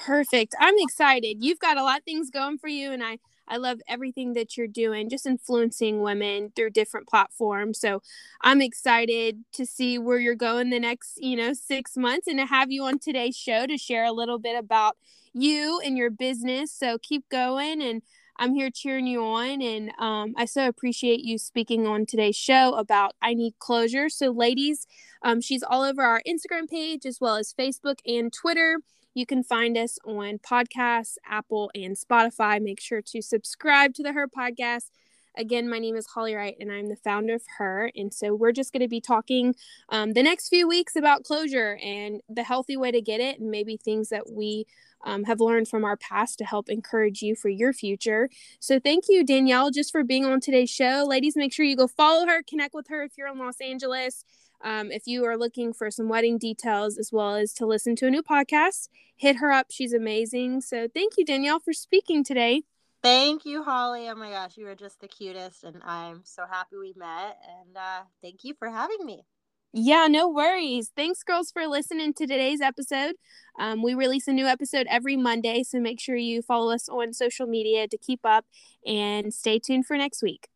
Perfect. 0.00 0.54
I'm 0.58 0.76
excited. 0.78 1.44
You've 1.44 1.58
got 1.58 1.76
a 1.76 1.82
lot 1.82 1.98
of 1.98 2.04
things 2.04 2.30
going 2.30 2.56
for 2.58 2.68
you, 2.68 2.90
and 2.90 3.04
I 3.04 3.18
I 3.46 3.56
love 3.56 3.80
everything 3.88 4.34
that 4.34 4.56
you're 4.56 4.68
doing, 4.68 5.10
just 5.10 5.26
influencing 5.26 6.02
women 6.02 6.52
through 6.54 6.70
different 6.70 7.08
platforms. 7.08 7.80
So 7.80 8.00
I'm 8.42 8.62
excited 8.62 9.44
to 9.54 9.66
see 9.66 9.98
where 9.98 10.18
you're 10.20 10.36
going 10.36 10.70
the 10.70 10.78
next, 10.78 11.18
you 11.20 11.36
know, 11.36 11.52
six 11.52 11.96
months 11.96 12.28
and 12.28 12.38
to 12.38 12.46
have 12.46 12.70
you 12.70 12.84
on 12.84 13.00
today's 13.00 13.36
show 13.36 13.66
to 13.66 13.76
share 13.76 14.04
a 14.04 14.12
little 14.12 14.38
bit 14.38 14.56
about 14.56 14.96
you 15.34 15.80
and 15.84 15.98
your 15.98 16.10
business. 16.10 16.70
So 16.72 16.96
keep 17.02 17.28
going 17.28 17.82
and 17.82 18.02
I'm 18.36 18.54
here 18.54 18.70
cheering 18.72 19.08
you 19.08 19.22
on. 19.24 19.60
And 19.60 19.90
um, 19.98 20.32
I 20.36 20.44
so 20.44 20.68
appreciate 20.68 21.20
you 21.20 21.36
speaking 21.36 21.88
on 21.88 22.06
today's 22.06 22.36
show 22.36 22.74
about 22.74 23.14
I 23.20 23.34
Need 23.34 23.58
Closure. 23.58 24.08
So, 24.08 24.30
ladies, 24.30 24.86
um, 25.22 25.40
she's 25.40 25.64
all 25.64 25.82
over 25.82 26.02
our 26.02 26.22
Instagram 26.26 26.68
page 26.70 27.04
as 27.04 27.18
well 27.20 27.34
as 27.34 27.52
Facebook 27.52 27.98
and 28.06 28.32
Twitter. 28.32 28.78
You 29.14 29.26
can 29.26 29.42
find 29.42 29.76
us 29.76 29.98
on 30.04 30.38
podcasts, 30.38 31.16
Apple, 31.28 31.70
and 31.74 31.96
Spotify. 31.96 32.62
Make 32.62 32.80
sure 32.80 33.02
to 33.02 33.20
subscribe 33.20 33.92
to 33.94 34.02
the 34.02 34.12
Her 34.12 34.28
Podcast. 34.28 34.90
Again, 35.36 35.68
my 35.68 35.78
name 35.78 35.96
is 35.96 36.06
Holly 36.06 36.34
Wright, 36.34 36.56
and 36.60 36.70
I'm 36.70 36.88
the 36.88 36.96
founder 36.96 37.34
of 37.34 37.42
Her. 37.58 37.90
And 37.96 38.14
so 38.14 38.34
we're 38.34 38.52
just 38.52 38.72
going 38.72 38.82
to 38.82 38.88
be 38.88 39.00
talking 39.00 39.54
um, 39.88 40.12
the 40.12 40.22
next 40.22 40.48
few 40.48 40.68
weeks 40.68 40.94
about 40.94 41.24
closure 41.24 41.78
and 41.82 42.20
the 42.28 42.44
healthy 42.44 42.76
way 42.76 42.92
to 42.92 43.00
get 43.00 43.20
it, 43.20 43.40
and 43.40 43.50
maybe 43.50 43.76
things 43.76 44.10
that 44.10 44.30
we 44.30 44.66
um, 45.04 45.24
have 45.24 45.40
learned 45.40 45.66
from 45.66 45.84
our 45.84 45.96
past 45.96 46.38
to 46.38 46.44
help 46.44 46.68
encourage 46.68 47.22
you 47.22 47.34
for 47.34 47.48
your 47.48 47.72
future. 47.72 48.28
So 48.60 48.78
thank 48.78 49.04
you, 49.08 49.24
Danielle, 49.24 49.70
just 49.70 49.90
for 49.90 50.04
being 50.04 50.24
on 50.24 50.40
today's 50.40 50.70
show. 50.70 51.04
Ladies, 51.06 51.36
make 51.36 51.52
sure 51.52 51.64
you 51.64 51.76
go 51.76 51.88
follow 51.88 52.26
her, 52.26 52.42
connect 52.42 52.74
with 52.74 52.88
her 52.88 53.02
if 53.02 53.12
you're 53.16 53.28
in 53.28 53.38
Los 53.38 53.60
Angeles. 53.60 54.24
Um, 54.62 54.90
if 54.90 55.06
you 55.06 55.24
are 55.24 55.36
looking 55.36 55.72
for 55.72 55.90
some 55.90 56.08
wedding 56.08 56.38
details 56.38 56.98
as 56.98 57.10
well 57.12 57.34
as 57.34 57.52
to 57.54 57.66
listen 57.66 57.96
to 57.96 58.06
a 58.06 58.10
new 58.10 58.22
podcast, 58.22 58.88
hit 59.16 59.36
her 59.36 59.50
up. 59.50 59.66
She's 59.70 59.92
amazing. 59.92 60.60
So 60.60 60.88
thank 60.92 61.14
you, 61.16 61.24
Danielle, 61.24 61.60
for 61.60 61.72
speaking 61.72 62.24
today. 62.24 62.62
Thank 63.02 63.46
you, 63.46 63.62
Holly. 63.62 64.08
Oh 64.10 64.14
my 64.14 64.30
gosh, 64.30 64.58
you 64.58 64.66
are 64.68 64.74
just 64.74 65.00
the 65.00 65.08
cutest, 65.08 65.64
and 65.64 65.82
I'm 65.82 66.20
so 66.24 66.44
happy 66.50 66.76
we 66.76 66.92
met. 66.96 67.38
And 67.48 67.76
uh, 67.76 68.02
thank 68.22 68.44
you 68.44 68.54
for 68.58 68.68
having 68.68 69.04
me. 69.06 69.24
Yeah, 69.72 70.08
no 70.08 70.28
worries. 70.28 70.90
Thanks, 70.96 71.22
girls, 71.22 71.52
for 71.52 71.66
listening 71.66 72.12
to 72.14 72.26
today's 72.26 72.60
episode. 72.60 73.14
Um, 73.58 73.82
we 73.82 73.94
release 73.94 74.26
a 74.26 74.32
new 74.32 74.46
episode 74.46 74.86
every 74.90 75.16
Monday, 75.16 75.62
so 75.62 75.78
make 75.78 76.00
sure 76.00 76.16
you 76.16 76.42
follow 76.42 76.74
us 76.74 76.88
on 76.88 77.14
social 77.14 77.46
media 77.46 77.86
to 77.86 77.96
keep 77.96 78.20
up 78.24 78.44
and 78.84 79.32
stay 79.32 79.58
tuned 79.60 79.86
for 79.86 79.96
next 79.96 80.22
week. 80.22 80.48